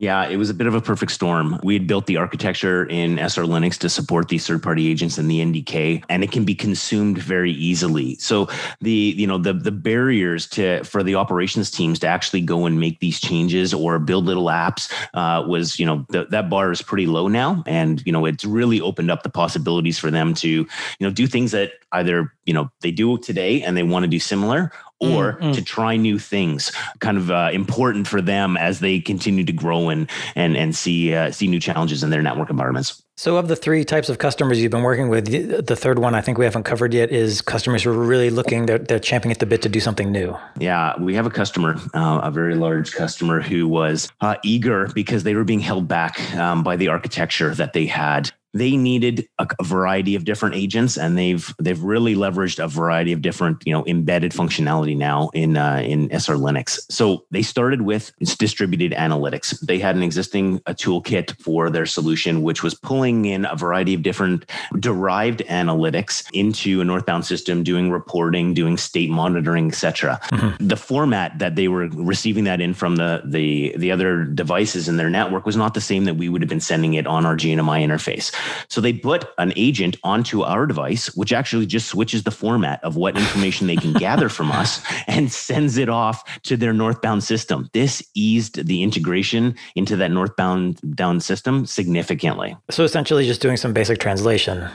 Yeah, 0.00 0.28
it 0.28 0.36
was 0.36 0.48
a 0.48 0.54
bit 0.54 0.68
of 0.68 0.76
a 0.76 0.80
perfect 0.80 1.10
storm. 1.10 1.58
We 1.64 1.74
had 1.74 1.88
built 1.88 2.06
the 2.06 2.18
architecture 2.18 2.86
in 2.86 3.18
SR 3.18 3.42
Linux 3.42 3.76
to 3.78 3.88
support 3.88 4.28
these 4.28 4.46
third-party 4.46 4.88
agents 4.88 5.18
and 5.18 5.28
the 5.28 5.40
NDK, 5.40 6.04
and 6.08 6.22
it 6.22 6.30
can 6.30 6.44
be 6.44 6.54
consumed 6.54 7.18
very 7.18 7.50
easily. 7.50 8.14
So 8.16 8.48
the 8.80 9.14
you 9.16 9.26
know 9.26 9.38
the 9.38 9.52
the 9.52 9.72
barriers 9.72 10.46
to 10.50 10.84
for 10.84 11.02
the 11.02 11.16
operations 11.16 11.68
teams 11.68 11.98
to 12.00 12.06
actually 12.06 12.42
go 12.42 12.64
and 12.64 12.78
make 12.78 13.00
these 13.00 13.18
changes 13.18 13.74
or 13.74 13.98
build 13.98 14.26
little 14.26 14.46
apps 14.46 14.88
uh, 15.14 15.44
was 15.44 15.80
you 15.80 15.86
know 15.86 16.06
the, 16.10 16.26
that 16.26 16.48
bar 16.48 16.70
is 16.70 16.80
pretty 16.80 17.06
low 17.06 17.26
now, 17.26 17.64
and 17.66 18.00
you 18.06 18.12
know 18.12 18.24
it's 18.24 18.44
really 18.44 18.80
opened 18.80 19.10
up 19.10 19.24
the 19.24 19.28
possibilities 19.28 19.98
for 19.98 20.12
them 20.12 20.32
to 20.34 20.48
you 20.48 20.68
know 21.00 21.10
do 21.10 21.26
things 21.26 21.50
that 21.50 21.72
either 21.90 22.32
you 22.46 22.54
know 22.54 22.70
they 22.82 22.92
do 22.92 23.18
today 23.18 23.62
and 23.62 23.76
they 23.76 23.82
want 23.82 24.04
to 24.04 24.08
do 24.08 24.20
similar 24.20 24.70
or 25.00 25.34
mm-hmm. 25.34 25.52
to 25.52 25.62
try 25.62 25.96
new 25.96 26.18
things, 26.18 26.72
kind 27.00 27.16
of 27.16 27.30
uh, 27.30 27.50
important 27.52 28.06
for 28.06 28.20
them 28.20 28.56
as 28.56 28.80
they 28.80 29.00
continue 29.00 29.44
to 29.44 29.52
grow 29.52 29.88
and 29.88 30.10
and 30.34 30.56
and 30.56 30.74
see 30.74 31.14
uh, 31.14 31.30
see 31.30 31.46
new 31.46 31.60
challenges 31.60 32.02
in 32.02 32.10
their 32.10 32.22
network 32.22 32.50
environments. 32.50 33.02
So, 33.18 33.36
of 33.36 33.48
the 33.48 33.56
three 33.56 33.84
types 33.84 34.08
of 34.08 34.18
customers 34.18 34.62
you've 34.62 34.70
been 34.70 34.84
working 34.84 35.08
with, 35.08 35.26
the 35.66 35.74
third 35.74 35.98
one 35.98 36.14
I 36.14 36.20
think 36.20 36.38
we 36.38 36.44
haven't 36.44 36.62
covered 36.62 36.94
yet 36.94 37.10
is 37.10 37.42
customers 37.42 37.82
who 37.82 37.90
are 37.90 37.94
really 37.94 38.30
looking, 38.30 38.66
they're, 38.66 38.78
they're 38.78 39.00
champing 39.00 39.32
at 39.32 39.40
the 39.40 39.46
bit 39.46 39.60
to 39.62 39.68
do 39.68 39.80
something 39.80 40.12
new. 40.12 40.36
Yeah, 40.56 40.96
we 41.00 41.16
have 41.16 41.26
a 41.26 41.30
customer, 41.30 41.80
uh, 41.94 42.20
a 42.22 42.30
very 42.30 42.54
large 42.54 42.92
customer 42.92 43.40
who 43.40 43.66
was 43.66 44.08
uh, 44.20 44.36
eager 44.44 44.88
because 44.94 45.24
they 45.24 45.34
were 45.34 45.42
being 45.42 45.58
held 45.58 45.88
back 45.88 46.32
um, 46.36 46.62
by 46.62 46.76
the 46.76 46.86
architecture 46.86 47.52
that 47.56 47.72
they 47.72 47.86
had 47.86 48.30
they 48.54 48.76
needed 48.76 49.28
a, 49.38 49.46
a, 49.58 49.64
variety 49.64 50.14
of 50.14 50.24
different 50.24 50.54
agents 50.54 50.96
and 50.96 51.18
they've 51.18 51.54
they've 51.58 51.82
really 51.82 52.14
leveraged 52.14 52.62
a 52.62 52.66
variety 52.66 53.12
of 53.12 53.20
different 53.20 53.62
you 53.66 53.72
know 53.72 53.86
embedded 53.86 54.32
functionality 54.32 54.96
now 54.96 55.28
in 55.34 55.56
uh, 55.56 55.82
in 55.84 56.10
SR 56.10 56.34
Linux. 56.34 56.80
So 56.90 57.24
they 57.30 57.42
started 57.42 57.82
with 57.82 58.12
distributed 58.38 58.92
analytics. 58.92 59.58
They 59.60 59.78
had 59.78 59.96
an 59.96 60.02
existing 60.02 60.60
a 60.66 60.74
toolkit 60.74 61.40
for 61.40 61.68
their 61.68 61.86
solution 61.86 62.42
which 62.42 62.62
was 62.62 62.74
pulling 62.74 63.26
in 63.26 63.44
a 63.44 63.54
variety 63.54 63.94
of 63.94 64.02
different 64.02 64.50
derived 64.78 65.40
analytics 65.40 66.26
into 66.32 66.80
a 66.80 66.84
northbound 66.84 67.26
system 67.26 67.62
doing 67.62 67.90
reporting, 67.90 68.54
doing 68.54 68.78
state 68.78 69.10
monitoring, 69.10 69.68
etc. 69.68 70.18
Mm-hmm. 70.32 70.66
The 70.66 70.76
format 70.76 71.38
that 71.38 71.54
they 71.54 71.68
were 71.68 71.88
receiving 71.88 72.44
that 72.44 72.60
in 72.60 72.72
from 72.72 72.96
the 72.96 73.22
the 73.24 73.74
the 73.76 73.92
other 73.92 74.24
devices 74.24 74.88
in 74.88 74.96
their 74.96 75.10
network 75.10 75.44
was 75.44 75.56
not 75.56 75.74
the 75.74 75.80
same 75.80 76.04
that 76.06 76.14
we 76.14 76.28
would 76.30 76.40
have 76.40 76.48
been 76.48 76.60
sending 76.60 76.94
it 76.94 77.06
on 77.06 77.26
our 77.26 77.36
GNMI 77.36 77.84
interface. 77.84 78.32
So 78.68 78.80
they 78.80 78.92
put 78.92 79.26
an 79.38 79.52
agent 79.56 79.96
onto 80.04 80.42
our 80.42 80.66
device, 80.66 81.14
which 81.14 81.32
actually 81.32 81.66
just 81.66 81.88
switches 81.88 82.22
the 82.22 82.30
format 82.30 82.82
of 82.84 82.96
what 82.96 83.16
information 83.16 83.66
they 83.66 83.76
can 83.76 83.92
gather 83.92 84.28
from 84.28 84.50
us 84.52 84.82
and 85.06 85.30
sends 85.32 85.76
it 85.76 85.88
off 85.88 86.40
to 86.42 86.56
their 86.56 86.72
northbound 86.72 87.24
system. 87.24 87.68
This 87.72 88.02
eased 88.14 88.66
the 88.66 88.82
integration 88.82 89.54
into 89.74 89.96
that 89.96 90.10
northbound 90.10 90.80
down 90.94 91.20
system 91.20 91.66
significantly. 91.66 92.56
So 92.70 92.84
essentially 92.84 93.26
just 93.26 93.40
doing 93.40 93.56
some 93.56 93.72
basic 93.72 93.98
translation 93.98 94.68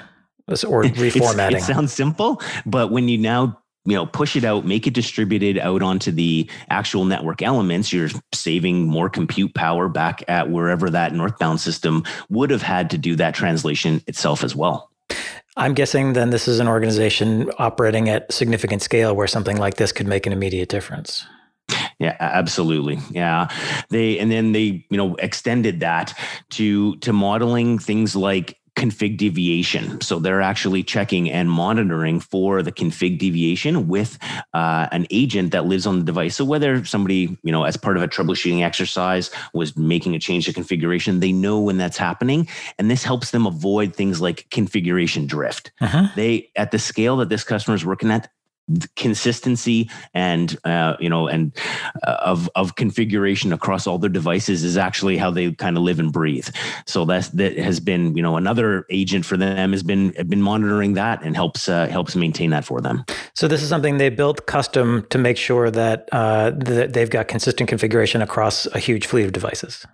or 0.48 0.84
reformatting. 0.84 1.58
it 1.58 1.62
sounds 1.62 1.94
simple, 1.94 2.42
but 2.66 2.92
when 2.92 3.08
you 3.08 3.18
now 3.18 3.63
you 3.86 3.96
know 3.96 4.06
push 4.06 4.36
it 4.36 4.44
out 4.44 4.66
make 4.66 4.88
it 4.88 4.94
distributed 4.94 5.58
out 5.58 5.82
onto 5.82 6.12
the 6.12 6.50
actual 6.70 7.06
network 7.06 7.42
elements. 7.42 7.92
You're 7.92 8.10
saving 8.34 8.88
more 8.88 9.10
compute 9.10 9.54
power 9.54 9.90
back 9.90 10.24
at 10.28 10.50
wherever 10.50 10.90
that 10.90 11.14
northbound 11.14 11.60
system 11.60 12.04
would 12.30 12.50
have 12.50 12.62
had 12.62 12.90
to 12.92 12.98
do 12.98 13.16
that 13.18 13.36
translation 13.36 14.02
itself 14.08 14.44
as 14.44 14.56
well. 14.56 14.90
I'm 15.56 15.74
guessing 15.74 16.14
then 16.14 16.32
this 16.32 16.48
is 16.48 16.60
an 16.60 16.68
organization 16.68 17.52
operating 17.60 18.10
at 18.10 18.32
significant 18.32 18.82
scale 18.82 19.16
where 19.16 19.28
something 19.28 19.58
like 19.58 19.76
this 19.76 19.92
could 19.92 20.08
make 20.08 20.26
an 20.26 20.34
immediate 20.34 20.70
difference. 20.70 21.26
Yeah 22.00 22.18
absolutely. 22.20 23.00
Yeah. 23.12 23.48
They 23.90 24.20
and 24.20 24.32
then 24.32 24.52
they 24.52 24.86
you 24.90 24.98
know 24.98 25.16
extended 25.16 25.80
that 25.82 26.18
to 26.52 26.96
to 26.98 27.14
modeling 27.14 27.80
things 27.80 28.16
like 28.16 28.58
config 28.76 29.18
deviation. 29.18 30.02
So 30.02 30.20
they're 30.20 30.42
actually 30.42 30.84
checking 30.84 31.30
and 31.30 31.50
monitoring 31.50 32.20
for 32.20 32.64
the 32.64 32.72
config 32.72 33.20
deviation 33.20 33.88
with 33.88 34.18
uh, 34.54 34.88
an 34.92 35.06
agent 35.12 35.52
that 35.52 35.66
lives 35.66 35.86
on 35.86 36.00
the 36.00 36.06
device. 36.06 36.36
So 36.36 36.46
whether 36.46 36.84
somebody, 36.84 37.38
you 37.44 37.52
know, 37.52 37.64
as 37.64 37.78
part 37.78 37.98
of 37.98 38.04
a 38.04 38.08
troubleshooting 38.08 38.64
exercise 38.64 39.30
was 39.54 39.78
making 39.78 40.16
a 40.16 40.20
change 40.20 40.46
to 40.46 40.54
configuration, 40.54 41.20
they 41.20 41.32
know 41.32 41.60
when 41.60 41.78
that's 41.78 41.98
happening. 41.98 42.48
And 42.80 42.90
this 42.90 43.04
helps 43.04 43.32
them 43.32 43.46
avoid 43.46 43.96
things 43.96 44.20
like 44.20 44.50
configuration 44.50 45.28
drift. 45.28 45.72
Uh-huh. 45.80 46.08
They, 46.16 46.50
at 46.56 46.72
the 46.72 46.80
scale 46.80 47.18
that 47.18 47.30
this 47.30 47.44
customer 47.44 47.76
is 47.76 47.86
working 47.86 48.10
at, 48.12 48.30
consistency 48.96 49.90
and 50.14 50.58
uh, 50.64 50.96
you 51.00 51.10
know 51.10 51.28
and 51.28 51.56
uh, 52.08 52.18
of 52.22 52.50
of 52.56 52.76
configuration 52.76 53.52
across 53.52 53.86
all 53.86 53.98
their 53.98 54.10
devices 54.10 54.64
is 54.64 54.78
actually 54.78 55.18
how 55.18 55.30
they 55.30 55.52
kind 55.52 55.78
of 55.78 55.84
live 55.84 56.00
and 56.00 56.12
breathe. 56.12 56.48
So 56.88 57.06
that's 57.06 57.30
that 57.30 57.58
has 57.58 57.80
been 57.80 58.16
you 58.16 58.24
know 58.24 58.38
another 58.38 58.86
agent 58.90 59.26
for 59.26 59.38
them 59.38 59.72
has 59.72 59.84
been 59.84 60.14
been 60.28 60.42
monitoring 60.42 60.94
that 60.94 61.24
and 61.24 61.36
helps 61.36 61.68
uh, 61.68 61.88
helps 61.88 62.16
maintain 62.16 62.52
that 62.52 62.66
for 62.66 62.82
them. 62.82 63.04
So 63.36 63.48
this 63.48 63.62
is 63.62 63.70
something 63.70 63.98
they 63.98 64.10
built 64.10 64.46
custom 64.46 65.06
to 65.10 65.18
make 65.18 65.38
sure 65.38 65.70
that 65.72 66.08
uh, 66.12 66.52
that 66.52 66.94
they've 66.94 67.10
got 67.10 67.28
consistent 67.28 67.70
configuration 67.70 68.22
across 68.22 68.66
a 68.68 68.80
huge 68.80 69.06
fleet 69.06 69.26
of 69.26 69.34
devices 69.34 69.86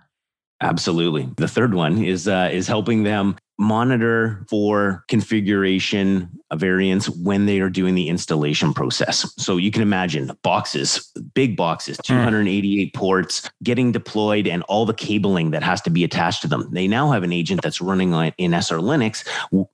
Absolutely. 0.62 1.28
The 1.36 1.48
third 1.48 1.74
one 1.74 2.04
is 2.04 2.28
uh, 2.28 2.50
is 2.52 2.66
helping 2.66 3.02
them 3.02 3.36
monitor 3.58 4.44
for 4.48 5.04
configuration 5.08 6.28
variants 6.54 7.08
when 7.10 7.44
they 7.44 7.60
are 7.60 7.68
doing 7.68 7.94
the 7.94 8.08
installation 8.08 8.72
process. 8.72 9.32
So 9.36 9.58
you 9.58 9.70
can 9.70 9.82
imagine 9.82 10.30
boxes, 10.42 11.12
big 11.34 11.56
boxes, 11.56 11.98
hmm. 11.98 12.14
288 12.14 12.94
ports 12.94 13.50
getting 13.62 13.92
deployed 13.92 14.46
and 14.46 14.62
all 14.64 14.86
the 14.86 14.94
cabling 14.94 15.50
that 15.50 15.62
has 15.62 15.80
to 15.82 15.90
be 15.90 16.04
attached 16.04 16.42
to 16.42 16.48
them. 16.48 16.68
They 16.72 16.88
now 16.88 17.10
have 17.10 17.22
an 17.22 17.32
agent 17.32 17.60
that's 17.62 17.80
running 17.80 18.14
on, 18.14 18.32
in 18.38 18.52
SR 18.52 18.78
Linux. 18.78 19.26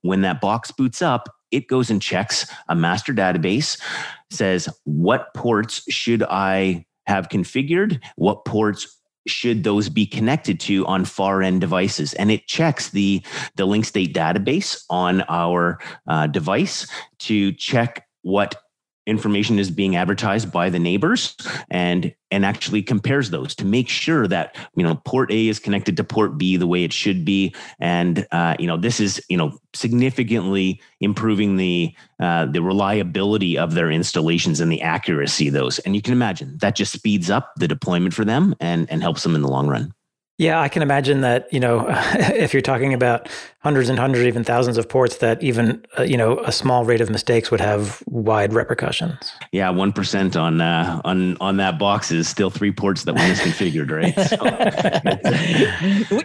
When 0.02 0.22
that 0.22 0.40
box 0.40 0.72
boots 0.72 1.00
up, 1.00 1.28
it 1.52 1.68
goes 1.68 1.90
and 1.90 2.02
checks 2.02 2.46
a 2.68 2.74
master 2.74 3.14
database, 3.14 3.80
says 4.30 4.68
what 4.84 5.32
ports 5.34 5.82
should 5.88 6.24
I 6.24 6.86
have 7.06 7.28
configured, 7.28 8.00
what 8.16 8.44
ports 8.44 8.96
should 9.26 9.64
those 9.64 9.88
be 9.88 10.06
connected 10.06 10.60
to 10.60 10.86
on 10.86 11.04
far 11.04 11.42
end 11.42 11.60
devices? 11.60 12.14
And 12.14 12.30
it 12.30 12.46
checks 12.46 12.90
the 12.90 13.22
the 13.56 13.66
link 13.66 13.84
state 13.84 14.14
database 14.14 14.84
on 14.90 15.22
our 15.28 15.78
uh, 16.06 16.26
device 16.26 16.86
to 17.20 17.52
check 17.52 18.06
what 18.22 18.56
information 19.06 19.58
is 19.58 19.70
being 19.70 19.96
advertised 19.96 20.50
by 20.50 20.68
the 20.68 20.78
neighbors 20.78 21.36
and 21.70 22.14
and 22.32 22.44
actually 22.44 22.82
compares 22.82 23.30
those 23.30 23.54
to 23.54 23.64
make 23.64 23.88
sure 23.88 24.26
that 24.26 24.56
you 24.74 24.82
know 24.82 24.96
port 25.04 25.30
A 25.30 25.48
is 25.48 25.58
connected 25.58 25.96
to 25.96 26.04
port 26.04 26.36
B 26.36 26.56
the 26.56 26.66
way 26.66 26.84
it 26.84 26.92
should 26.92 27.24
be. 27.24 27.54
And 27.78 28.26
uh, 28.32 28.56
you 28.58 28.66
know 28.66 28.76
this 28.76 29.00
is 29.00 29.22
you 29.28 29.36
know 29.36 29.58
significantly 29.74 30.80
improving 31.00 31.56
the 31.56 31.94
uh, 32.20 32.46
the 32.46 32.62
reliability 32.62 33.56
of 33.56 33.74
their 33.74 33.90
installations 33.90 34.60
and 34.60 34.70
the 34.70 34.82
accuracy 34.82 35.48
of 35.48 35.54
those. 35.54 35.78
And 35.80 35.94
you 35.94 36.02
can 36.02 36.12
imagine 36.12 36.58
that 36.58 36.76
just 36.76 36.92
speeds 36.92 37.30
up 37.30 37.52
the 37.56 37.68
deployment 37.68 38.14
for 38.14 38.24
them 38.24 38.54
and 38.60 38.90
and 38.90 39.02
helps 39.02 39.22
them 39.22 39.34
in 39.34 39.42
the 39.42 39.48
long 39.48 39.68
run 39.68 39.92
yeah, 40.38 40.60
I 40.60 40.68
can 40.68 40.82
imagine 40.82 41.22
that, 41.22 41.50
you 41.50 41.58
know, 41.58 41.86
if 41.88 42.52
you're 42.52 42.60
talking 42.60 42.92
about 42.92 43.28
hundreds 43.60 43.88
and 43.88 43.98
hundreds, 43.98 44.26
even 44.26 44.44
thousands 44.44 44.76
of 44.76 44.86
ports, 44.86 45.16
that 45.16 45.42
even, 45.42 45.82
uh, 45.98 46.02
you 46.02 46.16
know, 46.16 46.38
a 46.40 46.52
small 46.52 46.84
rate 46.84 47.00
of 47.00 47.08
mistakes 47.08 47.50
would 47.50 47.60
have 47.60 48.02
wide 48.06 48.52
repercussions. 48.52 49.32
Yeah, 49.50 49.72
1% 49.72 50.40
on 50.40 50.60
uh, 50.60 51.00
on 51.04 51.38
on 51.40 51.56
that 51.56 51.78
box 51.78 52.12
is 52.12 52.28
still 52.28 52.50
three 52.50 52.70
ports 52.70 53.04
that 53.04 53.14
were 53.14 53.20
misconfigured, 53.20 53.90
right? 53.90 54.14
So, 54.26 54.36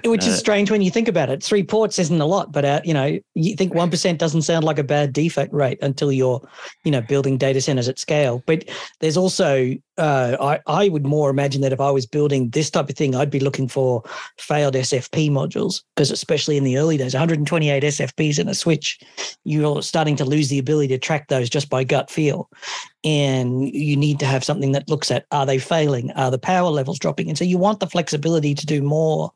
Which 0.09 0.25
is 0.25 0.33
uh, 0.33 0.37
strange 0.37 0.71
when 0.71 0.81
you 0.81 0.91
think 0.91 1.07
about 1.07 1.29
it. 1.29 1.43
Three 1.43 1.63
ports 1.63 1.97
isn't 1.99 2.19
a 2.19 2.25
lot, 2.25 2.51
but, 2.51 2.65
uh, 2.65 2.81
you 2.83 2.93
know, 2.93 3.17
you 3.35 3.55
think 3.55 3.73
1% 3.73 4.17
doesn't 4.17 4.41
sound 4.41 4.65
like 4.65 4.79
a 4.79 4.83
bad 4.83 5.13
defect 5.13 5.53
rate 5.53 5.77
until 5.81 6.11
you're, 6.11 6.41
you 6.83 6.91
know, 6.91 7.01
building 7.01 7.37
data 7.37 7.61
centers 7.61 7.87
at 7.87 7.99
scale. 7.99 8.43
But 8.45 8.67
there's 8.99 9.17
also 9.17 9.73
uh, 10.01 10.35
I, 10.41 10.59
I 10.65 10.89
would 10.89 11.05
more 11.05 11.29
imagine 11.29 11.61
that 11.61 11.73
if 11.73 11.79
I 11.79 11.91
was 11.91 12.07
building 12.07 12.49
this 12.49 12.71
type 12.71 12.89
of 12.89 12.95
thing, 12.95 13.13
I'd 13.15 13.29
be 13.29 13.39
looking 13.39 13.67
for 13.67 14.01
failed 14.39 14.73
SFP 14.73 15.29
modules 15.29 15.83
because, 15.95 16.09
especially 16.09 16.57
in 16.57 16.63
the 16.63 16.79
early 16.79 16.97
days, 16.97 17.13
128 17.13 17.83
SFPs 17.83 18.39
in 18.39 18.49
a 18.49 18.55
switch, 18.55 18.99
you're 19.43 19.83
starting 19.83 20.15
to 20.15 20.25
lose 20.25 20.49
the 20.49 20.57
ability 20.57 20.87
to 20.87 20.97
track 20.97 21.27
those 21.27 21.51
just 21.51 21.69
by 21.69 21.83
gut 21.83 22.09
feel. 22.09 22.49
And 23.03 23.71
you 23.71 23.95
need 23.95 24.19
to 24.21 24.25
have 24.25 24.43
something 24.43 24.71
that 24.71 24.89
looks 24.89 25.11
at 25.11 25.27
are 25.29 25.45
they 25.45 25.59
failing? 25.59 26.09
Are 26.13 26.31
the 26.31 26.39
power 26.39 26.69
levels 26.69 26.97
dropping? 26.97 27.29
And 27.29 27.37
so 27.37 27.45
you 27.45 27.59
want 27.59 27.79
the 27.79 27.87
flexibility 27.87 28.55
to 28.55 28.65
do 28.65 28.81
more 28.81 29.31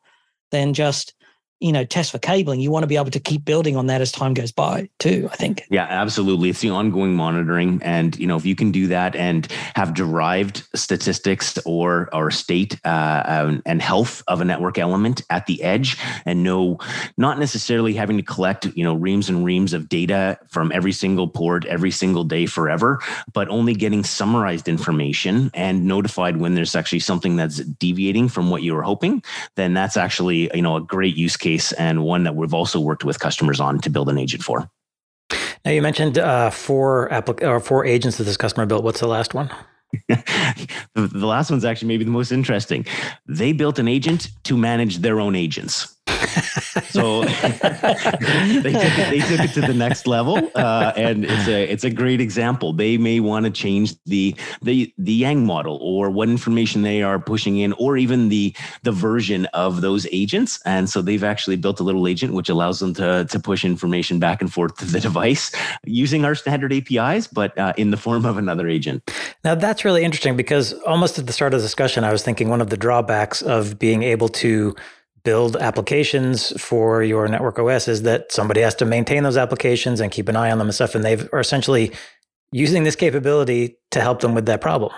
than 0.49 0.73
just 0.73 1.13
you 1.59 1.71
know 1.71 1.85
test 1.85 2.11
for 2.11 2.19
cabling 2.19 2.59
you 2.59 2.69
want 2.69 2.83
to 2.83 2.87
be 2.87 2.97
able 2.97 3.11
to 3.11 3.19
keep 3.19 3.45
building 3.45 3.75
on 3.75 3.87
that 3.87 4.01
as 4.01 4.11
time 4.11 4.33
goes 4.33 4.51
by 4.51 4.89
too 4.99 5.29
i 5.31 5.35
think. 5.35 5.63
Yeah 5.69 5.87
absolutely. 5.89 6.49
It's 6.49 6.59
the 6.59 6.69
ongoing 6.69 7.15
monitoring 7.15 7.81
and 7.83 8.17
you 8.17 8.27
know 8.27 8.35
if 8.35 8.45
you 8.45 8.55
can 8.55 8.71
do 8.71 8.87
that 8.87 9.15
and 9.15 9.47
have 9.75 9.93
derived 9.93 10.63
statistics 10.75 11.57
or 11.65 12.09
or 12.13 12.31
state 12.31 12.79
uh, 12.85 13.23
um, 13.25 13.61
and 13.65 13.81
health 13.81 14.23
of 14.27 14.41
a 14.41 14.45
network 14.45 14.77
element 14.77 15.21
at 15.29 15.45
the 15.45 15.61
edge 15.63 15.97
and 16.25 16.43
know 16.43 16.77
not 17.17 17.39
necessarily 17.39 17.93
having 17.93 18.17
to 18.17 18.23
collect 18.23 18.65
you 18.75 18.83
know 18.83 18.93
reams 18.93 19.29
and 19.29 19.45
reams 19.45 19.73
of 19.73 19.87
data 19.89 20.37
from 20.47 20.71
every 20.71 20.91
single 20.91 21.27
port 21.27 21.65
every 21.65 21.91
single 21.91 22.23
day 22.23 22.45
forever 22.45 22.99
but 23.33 23.47
only 23.49 23.73
getting 23.73 24.03
summarized 24.03 24.67
information 24.67 25.49
and 25.53 25.85
notified 25.85 26.37
when 26.37 26.55
there's 26.55 26.75
actually 26.75 26.99
something 26.99 27.35
that's 27.35 27.57
deviating 27.57 28.27
from 28.27 28.49
what 28.49 28.61
you 28.61 28.73
were 28.73 28.83
hoping 28.83 29.23
then 29.55 29.73
that's 29.73 29.97
actually 29.97 30.49
you 30.53 30.61
know 30.61 30.75
a 30.75 30.81
great 30.81 31.15
use 31.15 31.37
case 31.37 31.44
and 31.73 32.03
one 32.03 32.23
that 32.23 32.35
we've 32.35 32.53
also 32.53 32.79
worked 32.79 33.03
with 33.03 33.19
customers 33.19 33.59
on 33.59 33.79
to 33.79 33.89
build 33.89 34.09
an 34.09 34.17
agent 34.17 34.43
for. 34.43 34.69
Now 35.63 35.71
you 35.71 35.81
mentioned 35.81 36.17
uh, 36.17 36.49
four 36.51 37.09
applic- 37.09 37.43
or 37.43 37.59
four 37.59 37.85
agents 37.85 38.17
that 38.17 38.25
this 38.25 38.37
customer 38.37 38.65
built. 38.65 38.83
What's 38.83 38.99
the 38.99 39.07
last 39.07 39.33
one? 39.33 39.49
the 40.07 41.09
last 41.13 41.49
one's 41.49 41.65
actually 41.65 41.87
maybe 41.87 42.03
the 42.03 42.11
most 42.11 42.31
interesting. 42.31 42.85
They 43.25 43.51
built 43.51 43.79
an 43.79 43.87
agent 43.87 44.29
to 44.43 44.57
manage 44.57 44.97
their 44.97 45.19
own 45.19 45.35
agents. 45.35 45.94
So 46.89 47.23
they, 47.23 48.71
took 48.73 48.97
it, 48.97 49.09
they 49.09 49.19
took 49.19 49.39
it 49.39 49.53
to 49.53 49.61
the 49.61 49.73
next 49.73 50.07
level, 50.07 50.49
uh, 50.55 50.93
and 50.95 51.25
it's 51.25 51.47
a 51.47 51.63
it's 51.63 51.83
a 51.83 51.89
great 51.89 52.21
example. 52.21 52.73
They 52.73 52.97
may 52.97 53.19
want 53.19 53.45
to 53.45 53.51
change 53.51 53.95
the 54.05 54.35
the 54.61 54.93
the 54.97 55.13
Yang 55.13 55.45
model 55.45 55.77
or 55.81 56.09
what 56.09 56.29
information 56.29 56.81
they 56.81 57.01
are 57.01 57.19
pushing 57.19 57.57
in, 57.57 57.73
or 57.73 57.97
even 57.97 58.29
the 58.29 58.55
the 58.83 58.91
version 58.91 59.45
of 59.47 59.81
those 59.81 60.07
agents. 60.11 60.59
And 60.65 60.89
so 60.89 61.01
they've 61.01 61.23
actually 61.23 61.57
built 61.57 61.79
a 61.79 61.83
little 61.83 62.07
agent 62.07 62.33
which 62.33 62.49
allows 62.49 62.79
them 62.79 62.93
to 62.95 63.25
to 63.25 63.39
push 63.39 63.65
information 63.65 64.19
back 64.19 64.41
and 64.41 64.51
forth 64.51 64.77
to 64.77 64.85
the 64.85 64.99
device 64.99 65.51
using 65.85 66.25
our 66.25 66.35
standard 66.35 66.73
APIs, 66.73 67.27
but 67.27 67.57
uh, 67.57 67.73
in 67.77 67.91
the 67.91 67.97
form 67.97 68.25
of 68.25 68.37
another 68.37 68.67
agent. 68.67 69.11
Now 69.43 69.55
that's 69.55 69.85
really 69.85 70.03
interesting 70.03 70.35
because 70.35 70.73
almost 70.85 71.19
at 71.19 71.27
the 71.27 71.33
start 71.33 71.53
of 71.53 71.61
the 71.61 71.65
discussion, 71.65 72.03
I 72.03 72.11
was 72.11 72.23
thinking 72.23 72.49
one 72.49 72.61
of 72.61 72.69
the 72.69 72.77
drawbacks 72.77 73.41
of 73.41 73.79
being 73.79 74.03
able 74.03 74.29
to 74.29 74.75
build 75.25 75.57
applications 75.57 76.59
for 76.61 77.03
your 77.03 77.27
network 77.27 77.59
OS 77.59 77.89
is 77.89 78.03
that 78.03 78.31
somebody 78.31 78.61
has 78.61 78.75
to 78.75 78.85
maintain 78.85 79.23
those 79.23 79.35
applications 79.35 79.99
and 79.99 80.11
keep 80.11 80.29
an 80.29 80.37
eye 80.37 80.51
on 80.51 80.59
them 80.59 80.67
and 80.67 80.75
stuff. 80.75 80.95
And 80.95 81.03
they 81.03 81.27
are 81.33 81.39
essentially 81.41 81.91
using 82.51 82.85
this 82.85 82.95
capability 82.95 83.77
to 83.91 83.99
help 83.99 84.21
them 84.21 84.33
with 84.33 84.45
that 84.45 84.61
problem. 84.61 84.93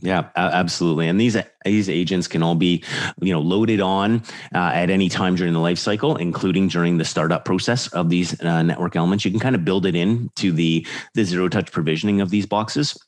Yeah, 0.00 0.28
absolutely. 0.36 1.08
And 1.08 1.20
these 1.20 1.36
these 1.64 1.88
agents 1.88 2.26
can 2.26 2.42
all 2.42 2.56
be, 2.56 2.82
you 3.20 3.32
know, 3.32 3.40
loaded 3.40 3.80
on 3.80 4.22
uh, 4.54 4.72
at 4.74 4.90
any 4.90 5.08
time 5.08 5.36
during 5.36 5.52
the 5.52 5.60
life 5.60 5.78
cycle, 5.78 6.16
including 6.16 6.68
during 6.68 6.98
the 6.98 7.04
startup 7.04 7.44
process 7.44 7.86
of 7.88 8.10
these 8.10 8.38
uh, 8.42 8.62
network 8.62 8.96
elements. 8.96 9.24
You 9.24 9.30
can 9.30 9.40
kind 9.40 9.54
of 9.54 9.64
build 9.64 9.86
it 9.86 9.94
in 9.94 10.30
to 10.36 10.52
the 10.52 10.86
the 11.14 11.24
zero 11.24 11.48
touch 11.48 11.70
provisioning 11.70 12.20
of 12.20 12.30
these 12.30 12.44
boxes. 12.44 12.98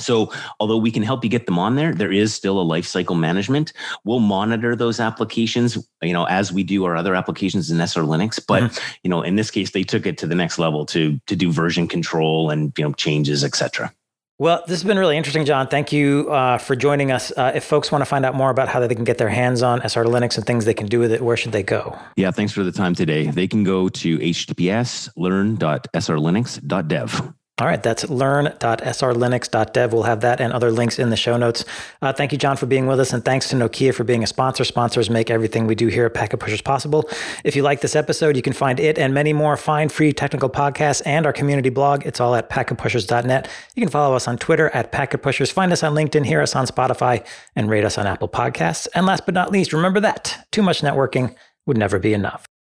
So, 0.00 0.32
although 0.60 0.76
we 0.76 0.90
can 0.90 1.02
help 1.02 1.24
you 1.24 1.30
get 1.30 1.46
them 1.46 1.58
on 1.58 1.76
there, 1.76 1.94
there 1.94 2.12
is 2.12 2.34
still 2.34 2.60
a 2.60 2.64
lifecycle 2.64 3.18
management. 3.18 3.72
We'll 4.04 4.20
monitor 4.20 4.76
those 4.76 5.00
applications, 5.00 5.78
you 6.02 6.12
know, 6.12 6.24
as 6.24 6.52
we 6.52 6.62
do 6.62 6.84
our 6.84 6.96
other 6.96 7.14
applications 7.14 7.70
in 7.70 7.80
SR 7.80 8.02
Linux. 8.02 8.40
But 8.46 8.64
mm-hmm. 8.64 8.96
you 9.02 9.10
know, 9.10 9.22
in 9.22 9.36
this 9.36 9.50
case, 9.50 9.72
they 9.72 9.82
took 9.82 10.06
it 10.06 10.18
to 10.18 10.26
the 10.26 10.34
next 10.34 10.58
level 10.58 10.86
to 10.86 11.20
to 11.26 11.36
do 11.36 11.52
version 11.52 11.88
control 11.88 12.50
and 12.50 12.72
you 12.76 12.84
know 12.84 12.92
changes, 12.92 13.44
etc. 13.44 13.92
Well, 14.40 14.62
this 14.68 14.78
has 14.78 14.84
been 14.84 14.98
really 14.98 15.16
interesting, 15.16 15.44
John. 15.44 15.66
Thank 15.66 15.90
you 15.90 16.30
uh, 16.30 16.58
for 16.58 16.76
joining 16.76 17.10
us. 17.10 17.32
Uh, 17.36 17.50
if 17.56 17.64
folks 17.64 17.90
want 17.90 18.02
to 18.02 18.06
find 18.06 18.24
out 18.24 18.36
more 18.36 18.50
about 18.50 18.68
how 18.68 18.78
they 18.78 18.94
can 18.94 19.02
get 19.02 19.18
their 19.18 19.28
hands 19.28 19.62
on 19.62 19.80
SR 19.80 20.04
Linux 20.04 20.36
and 20.36 20.46
things 20.46 20.64
they 20.64 20.74
can 20.74 20.86
do 20.86 21.00
with 21.00 21.10
it, 21.10 21.20
where 21.20 21.36
should 21.36 21.50
they 21.50 21.64
go? 21.64 21.98
Yeah, 22.14 22.30
thanks 22.30 22.52
for 22.52 22.62
the 22.62 22.70
time 22.70 22.94
today. 22.94 23.26
They 23.26 23.48
can 23.48 23.64
go 23.64 23.88
to 23.88 24.18
https 24.18 25.08
learn.srlinux.dev. 25.16 27.32
All 27.60 27.66
right, 27.66 27.82
that's 27.82 28.08
learn.srlinux.dev. 28.08 29.92
We'll 29.92 30.04
have 30.04 30.20
that 30.20 30.40
and 30.40 30.52
other 30.52 30.70
links 30.70 31.00
in 31.00 31.10
the 31.10 31.16
show 31.16 31.36
notes. 31.36 31.64
Uh, 32.00 32.12
thank 32.12 32.30
you, 32.30 32.38
John, 32.38 32.56
for 32.56 32.66
being 32.66 32.86
with 32.86 33.00
us, 33.00 33.12
and 33.12 33.24
thanks 33.24 33.48
to 33.48 33.56
Nokia 33.56 33.92
for 33.92 34.04
being 34.04 34.22
a 34.22 34.28
sponsor. 34.28 34.62
Sponsors 34.62 35.10
make 35.10 35.28
everything 35.28 35.66
we 35.66 35.74
do 35.74 35.88
here 35.88 36.06
at 36.06 36.14
Packet 36.14 36.38
Pushers 36.38 36.60
possible. 36.60 37.10
If 37.42 37.56
you 37.56 37.62
like 37.62 37.80
this 37.80 37.96
episode, 37.96 38.36
you 38.36 38.42
can 38.42 38.52
find 38.52 38.78
it 38.78 38.96
and 38.96 39.12
many 39.12 39.32
more 39.32 39.56
fine 39.56 39.88
free 39.88 40.12
technical 40.12 40.48
podcasts 40.48 41.02
and 41.04 41.26
our 41.26 41.32
community 41.32 41.68
blog. 41.68 42.06
It's 42.06 42.20
all 42.20 42.36
at 42.36 42.48
packetpushers.net. 42.48 43.48
You 43.74 43.82
can 43.82 43.90
follow 43.90 44.14
us 44.14 44.28
on 44.28 44.38
Twitter 44.38 44.70
at 44.70 44.92
Packet 44.92 45.22
Pushers, 45.22 45.50
find 45.50 45.72
us 45.72 45.82
on 45.82 45.94
LinkedIn, 45.94 46.26
hear 46.26 46.40
us 46.40 46.54
on 46.54 46.66
Spotify, 46.66 47.26
and 47.56 47.68
rate 47.68 47.84
us 47.84 47.98
on 47.98 48.06
Apple 48.06 48.28
Podcasts. 48.28 48.86
And 48.94 49.04
last 49.04 49.26
but 49.26 49.34
not 49.34 49.50
least, 49.50 49.72
remember 49.72 49.98
that 49.98 50.46
too 50.52 50.62
much 50.62 50.80
networking 50.80 51.34
would 51.66 51.76
never 51.76 51.98
be 51.98 52.14
enough. 52.14 52.47